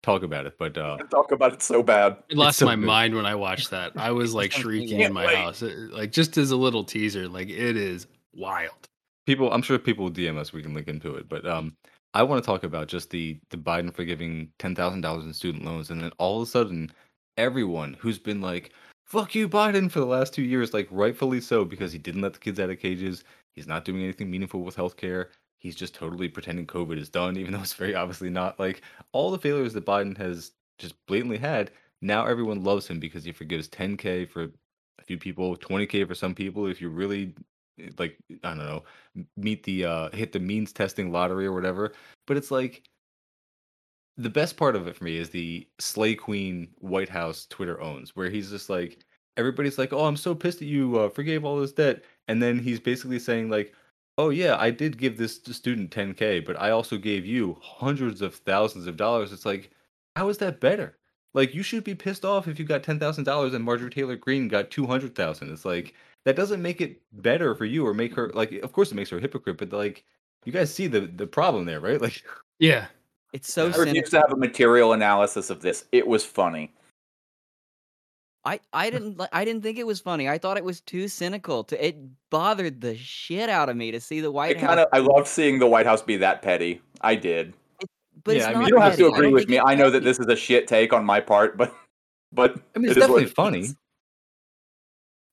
[0.02, 0.56] talk about it.
[0.58, 2.18] But uh Talk about it so bad.
[2.30, 2.84] I lost so my good.
[2.86, 3.92] mind when I watched that.
[3.96, 5.36] I was like shrieking in my Wait.
[5.36, 5.62] house.
[5.62, 8.88] It- like just as a little teaser, like it is wild.
[9.26, 11.76] people i'm sure people will dm us we can link into it but um
[12.14, 16.02] i want to talk about just the the biden forgiving $10000 in student loans and
[16.02, 16.90] then all of a sudden
[17.36, 18.72] everyone who's been like
[19.06, 22.32] fuck you biden for the last two years like rightfully so because he didn't let
[22.32, 23.24] the kids out of cages
[23.54, 25.26] he's not doing anything meaningful with healthcare
[25.58, 29.30] he's just totally pretending covid is done even though it's very obviously not like all
[29.30, 31.70] the failures that biden has just blatantly had
[32.02, 36.34] now everyone loves him because he forgives 10k for a few people 20k for some
[36.34, 37.34] people if you're really
[37.98, 38.82] like i don't know
[39.36, 41.92] meet the uh hit the means testing lottery or whatever
[42.26, 42.82] but it's like
[44.16, 48.14] the best part of it for me is the slay queen white house twitter owns
[48.14, 49.04] where he's just like
[49.36, 52.58] everybody's like oh i'm so pissed that you uh, forgave all this debt and then
[52.58, 53.74] he's basically saying like
[54.18, 58.34] oh yeah i did give this student 10k but i also gave you hundreds of
[58.34, 59.32] thousands of dollars.
[59.32, 59.70] It's like
[60.16, 60.98] how is that better?
[61.32, 64.70] Like you should be pissed off if you got $10000 and marjorie taylor greene got
[64.70, 65.94] 200000 it's like
[66.24, 69.10] that doesn't make it better for you or make her like of course it makes
[69.10, 70.04] her a hypocrite but like
[70.44, 72.22] you guys see the the problem there right like
[72.58, 72.86] Yeah.
[73.32, 74.10] It's so I refuse cynical.
[74.10, 75.84] to have a material analysis of this.
[75.92, 76.74] It was funny.
[78.44, 80.28] I I didn't I didn't think it was funny.
[80.28, 81.62] I thought it was too cynical.
[81.64, 81.96] To it
[82.30, 84.66] bothered the shit out of me to see the I White House.
[84.66, 86.80] kind of I loved seeing the White House be that petty.
[87.02, 87.54] I did.
[88.24, 89.60] but Yeah, it's I not mean, You don't have to agree with me.
[89.60, 91.72] I know that this is a shit take on my part, but
[92.32, 93.76] but i mean it it's is what definitely funny is.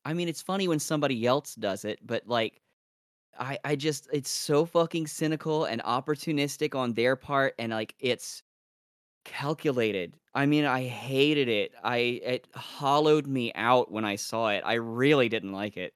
[0.08, 2.62] I mean, it's funny when somebody else does it, but like,
[3.38, 8.42] I I just it's so fucking cynical and opportunistic on their part, and like it's
[9.26, 10.16] calculated.
[10.34, 11.74] I mean, I hated it.
[11.84, 14.64] I it hollowed me out when I saw it.
[14.66, 15.94] I really didn't like it.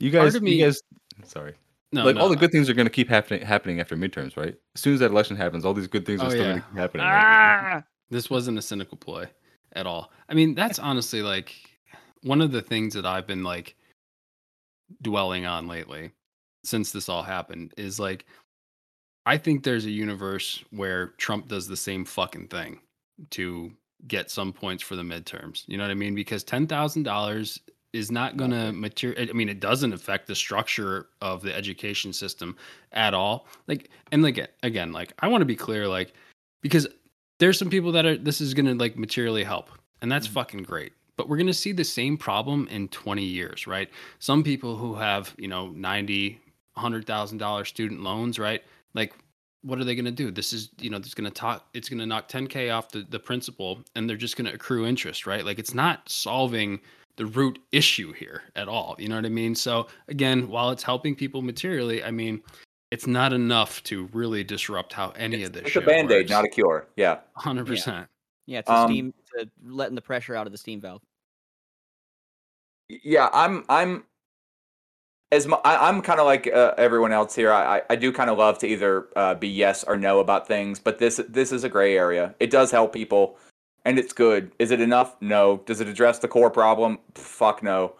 [0.00, 0.80] You guys, of you me- guys,
[1.24, 1.54] sorry.
[1.92, 4.56] No, like all the good things are going to keep happening happening after midterms, right?
[4.74, 6.50] As soon as that election happens, all these good things are Oh, still yeah.
[6.50, 7.06] going to keep happening.
[7.06, 7.24] Right?
[7.24, 7.82] Ah!
[8.10, 9.26] this wasn't a cynical ploy
[9.74, 10.10] at all.
[10.28, 11.54] I mean, that's honestly like
[12.22, 13.76] one of the things that I've been like
[15.02, 16.12] dwelling on lately
[16.64, 18.24] since this all happened is like
[19.26, 22.78] I think there's a universe where Trump does the same fucking thing
[23.30, 23.72] to
[24.06, 25.64] get some points for the midterms.
[25.66, 26.14] You know what I mean?
[26.14, 27.58] Because $10,000
[27.92, 32.12] is not going to material I mean it doesn't affect the structure of the education
[32.12, 32.56] system
[32.92, 33.46] at all.
[33.66, 36.12] Like and like again, like I want to be clear like
[36.62, 36.86] because
[37.38, 39.70] there's some people that are this is going to like materially help
[40.02, 40.32] and that's Mhm.
[40.32, 44.42] fucking great but we're going to see the same problem in 20 years right some
[44.42, 46.40] people who have you know 90
[46.74, 48.62] 100000 dollar student loans right
[48.94, 49.14] like
[49.62, 51.88] what are they going to do this is you know it's going to talk it's
[51.88, 55.26] going to knock 10k off the, the principal and they're just going to accrue interest
[55.26, 56.80] right like it's not solving
[57.16, 60.82] the root issue here at all you know what i mean so again while it's
[60.82, 62.42] helping people materially i mean
[62.90, 66.30] it's not enough to really disrupt how any It's, of this it's a band aid,
[66.30, 66.86] not a cure.
[66.96, 67.18] Yeah.
[67.34, 68.06] Hundred percent.
[68.46, 71.02] Yeah, it's a Um, steam to letting the pressure out of the steam valve.
[72.88, 74.04] Yeah, I'm I'm
[75.32, 77.52] as mu- I, I'm kind of like uh, everyone else here.
[77.52, 80.46] I I, I do kind of love to either uh, be yes or no about
[80.46, 82.34] things, but this this is a gray area.
[82.38, 83.36] It does help people,
[83.84, 84.52] and it's good.
[84.60, 85.16] Is it enough?
[85.20, 85.62] No.
[85.66, 86.98] Does it address the core problem?
[87.14, 87.94] Fuck no.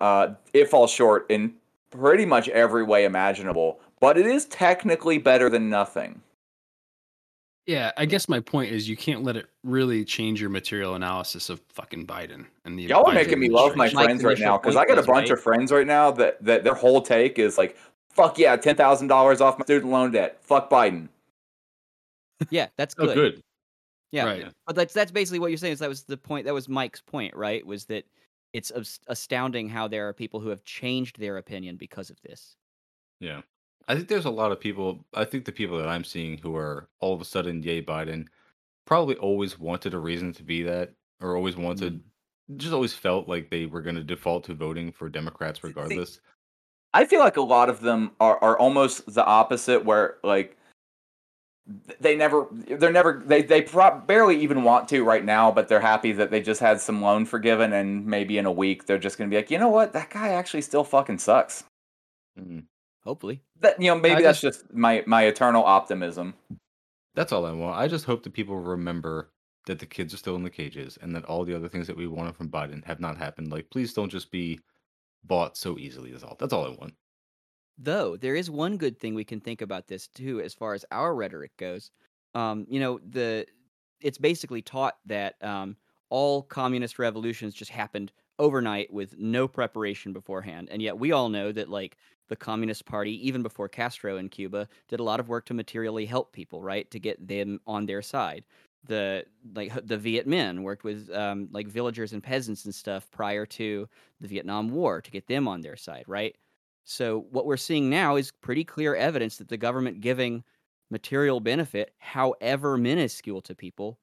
[0.00, 1.54] Uh, it falls short in
[1.90, 6.20] pretty much every way imaginable, but it is technically better than nothing.
[7.66, 11.48] Yeah, I guess my point is you can't let it really change your material analysis
[11.48, 13.96] of fucking Biden and the Y'all are Biden making me love my administration.
[13.96, 15.30] Mike's friends right now because I got a bunch right?
[15.30, 17.78] of friends right now that, that their whole take is like,
[18.10, 20.38] "Fuck yeah, ten thousand dollars off my student loan debt.
[20.42, 21.08] Fuck Biden."
[22.50, 23.14] Yeah, that's Oh, good.
[23.14, 23.42] good.
[24.12, 24.52] Yeah, Right.
[24.66, 25.72] but that's that's basically what you're saying.
[25.72, 26.44] Is that was the point?
[26.44, 27.64] That was Mike's point, right?
[27.66, 28.04] Was that
[28.52, 28.70] it's
[29.08, 32.56] astounding how there are people who have changed their opinion because of this.
[33.20, 33.40] Yeah.
[33.86, 35.04] I think there's a lot of people.
[35.14, 38.26] I think the people that I'm seeing who are all of a sudden yay Biden
[38.86, 42.02] probably always wanted a reason to be that, or always wanted,
[42.56, 46.20] just always felt like they were going to default to voting for Democrats regardless.
[46.92, 50.56] I feel like a lot of them are, are almost the opposite, where like
[51.98, 55.80] they never, they're never, they they pro- barely even want to right now, but they're
[55.80, 59.18] happy that they just had some loan forgiven, and maybe in a week they're just
[59.18, 61.64] gonna be like, you know what, that guy actually still fucking sucks.
[62.38, 62.64] Mm.
[63.04, 66.34] Hopefully, That you know, maybe I that's just my my eternal optimism.
[67.14, 67.78] That's all I want.
[67.78, 69.30] I just hope that people remember
[69.66, 71.96] that the kids are still in the cages and that all the other things that
[71.96, 73.50] we wanted from Biden have not happened.
[73.50, 74.60] Like, please don't just be
[75.24, 76.10] bought so easily.
[76.12, 76.36] Is all.
[76.38, 76.94] That's all I want.
[77.78, 80.84] though, there is one good thing we can think about this too, as far as
[80.90, 81.90] our rhetoric goes.
[82.34, 83.46] Um, you know, the
[84.00, 85.76] it's basically taught that um,
[86.10, 91.52] all communist revolutions just happened overnight with no preparation beforehand, and yet we all know
[91.52, 91.96] that like
[92.28, 96.06] the Communist Party, even before Castro in Cuba, did a lot of work to materially
[96.06, 98.44] help people, right, to get them on their side.
[98.86, 103.46] The like the Viet Minh worked with um, like villagers and peasants and stuff prior
[103.46, 103.88] to
[104.20, 106.36] the Vietnam War to get them on their side, right?
[106.84, 110.44] So what we're seeing now is pretty clear evidence that the government giving
[110.90, 113.98] material benefit, however minuscule to people,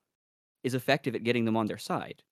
[0.63, 2.23] is effective at getting them on their side.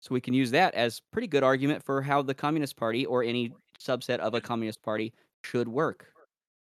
[0.00, 3.22] So we can use that as pretty good argument for how the Communist Party or
[3.22, 5.12] any subset of a Communist Party
[5.44, 6.06] should work.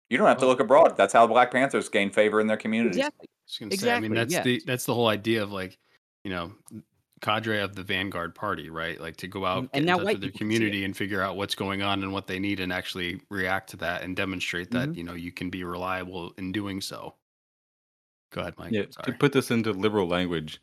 [0.10, 0.96] You don't have to look abroad.
[0.98, 2.98] That's how Black Panthers gain favor in their communities.
[2.98, 3.28] Exactly.
[3.48, 4.44] Just gonna say, I mean, Exactly, that's yes.
[4.44, 5.78] the that's the whole idea of like,
[6.24, 6.52] you know,
[7.22, 9.00] cadre of the vanguard party, right?
[9.00, 10.40] Like to go out And get in now touch with their people can see it.
[10.60, 13.78] community and figure out what's going on and what they need, and actually react to
[13.78, 14.96] that and demonstrate that Mhm.
[14.98, 17.16] you know you can be reliable in doing so.
[18.32, 18.72] Go ahead, Mike.
[18.72, 20.60] Yeah, to put this into liberal language,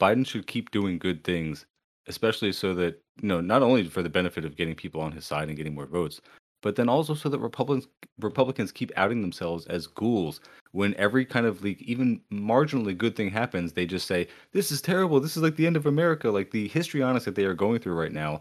[0.00, 1.66] Biden should keep doing good things,
[2.06, 5.24] especially so that you know not only for the benefit of getting people on his
[5.24, 6.20] side and getting more votes,
[6.62, 7.88] but then also so that Republicans
[8.20, 10.40] Republicans keep outing themselves as ghouls
[10.72, 13.72] when every kind of like even marginally good thing happens.
[13.72, 15.20] They just say this is terrible.
[15.20, 16.30] This is like the end of America.
[16.30, 18.40] Like the histrionics that they are going through right now.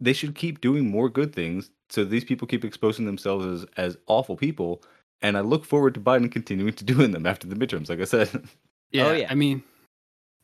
[0.00, 3.98] They should keep doing more good things so these people keep exposing themselves as, as
[4.06, 4.82] awful people.
[5.20, 8.04] And I look forward to Biden continuing to doing them after the midterms, like I
[8.04, 8.28] said.
[8.94, 9.26] Yeah, Oh, yeah.
[9.30, 9.62] I mean,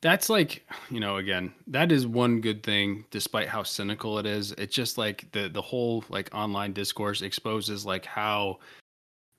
[0.00, 4.52] that's like you know, again, that is one good thing, despite how cynical it is.
[4.52, 8.58] It's just like the the whole like online discourse exposes like how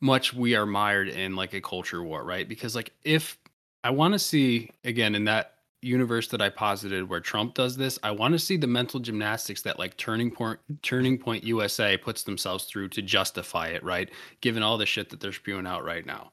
[0.02, 2.48] much we are mired in like a culture war, right?
[2.48, 3.38] Because like if
[3.84, 7.98] I want to see again in that universe that I posited where Trump does this,
[8.04, 12.24] I want to see the mental gymnastics that like Turning Point Turning Point USA puts
[12.24, 14.10] themselves through to justify it, right?
[14.42, 16.32] Given all the shit that they're spewing out right now.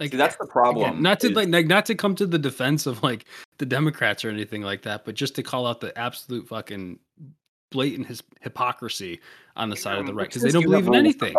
[0.00, 1.02] Like See, that's the again, problem.
[1.02, 3.26] not to is- like, like not to come to the defense of like
[3.58, 6.98] the Democrats or anything like that, but just to call out the absolute fucking
[7.70, 9.20] blatant his hypocrisy
[9.56, 11.34] on the side of um, the right because they don't believe in anything.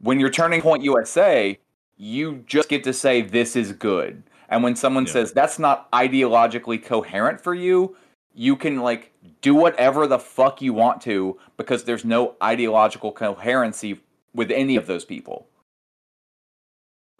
[0.00, 1.58] When you're Turning Point USA,
[1.96, 4.22] you just get to say this is good.
[4.48, 5.12] And when someone Yeah.
[5.12, 7.96] says that's not ideologically coherent for you,
[8.34, 14.00] you can like do whatever the fuck you want to because there's no ideological coherency
[14.34, 15.46] with any of those people.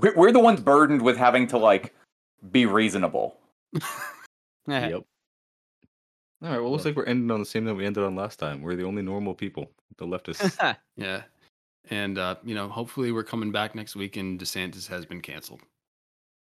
[0.01, 1.95] We're the ones burdened with having to like
[2.51, 3.36] be reasonable.
[4.68, 5.03] Yep.
[6.45, 6.61] All right.
[6.61, 8.62] Well, looks like we're ending on the same note we ended on last time.
[8.62, 10.76] We're the only normal people, the leftists.
[10.97, 11.22] Yeah.
[11.90, 15.62] And uh, you know, hopefully we're coming back next week and DeSantis has been canceled.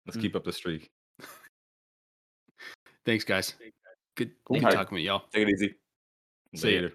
[0.07, 0.23] Let's Mm.
[0.23, 0.91] keep up the streak.
[3.07, 3.55] Thanks, guys.
[4.17, 4.61] Good, Cool.
[4.61, 5.23] good talking with y'all.
[5.33, 5.75] Take it easy.
[6.57, 6.81] See ya.
[6.83, 6.93] Later.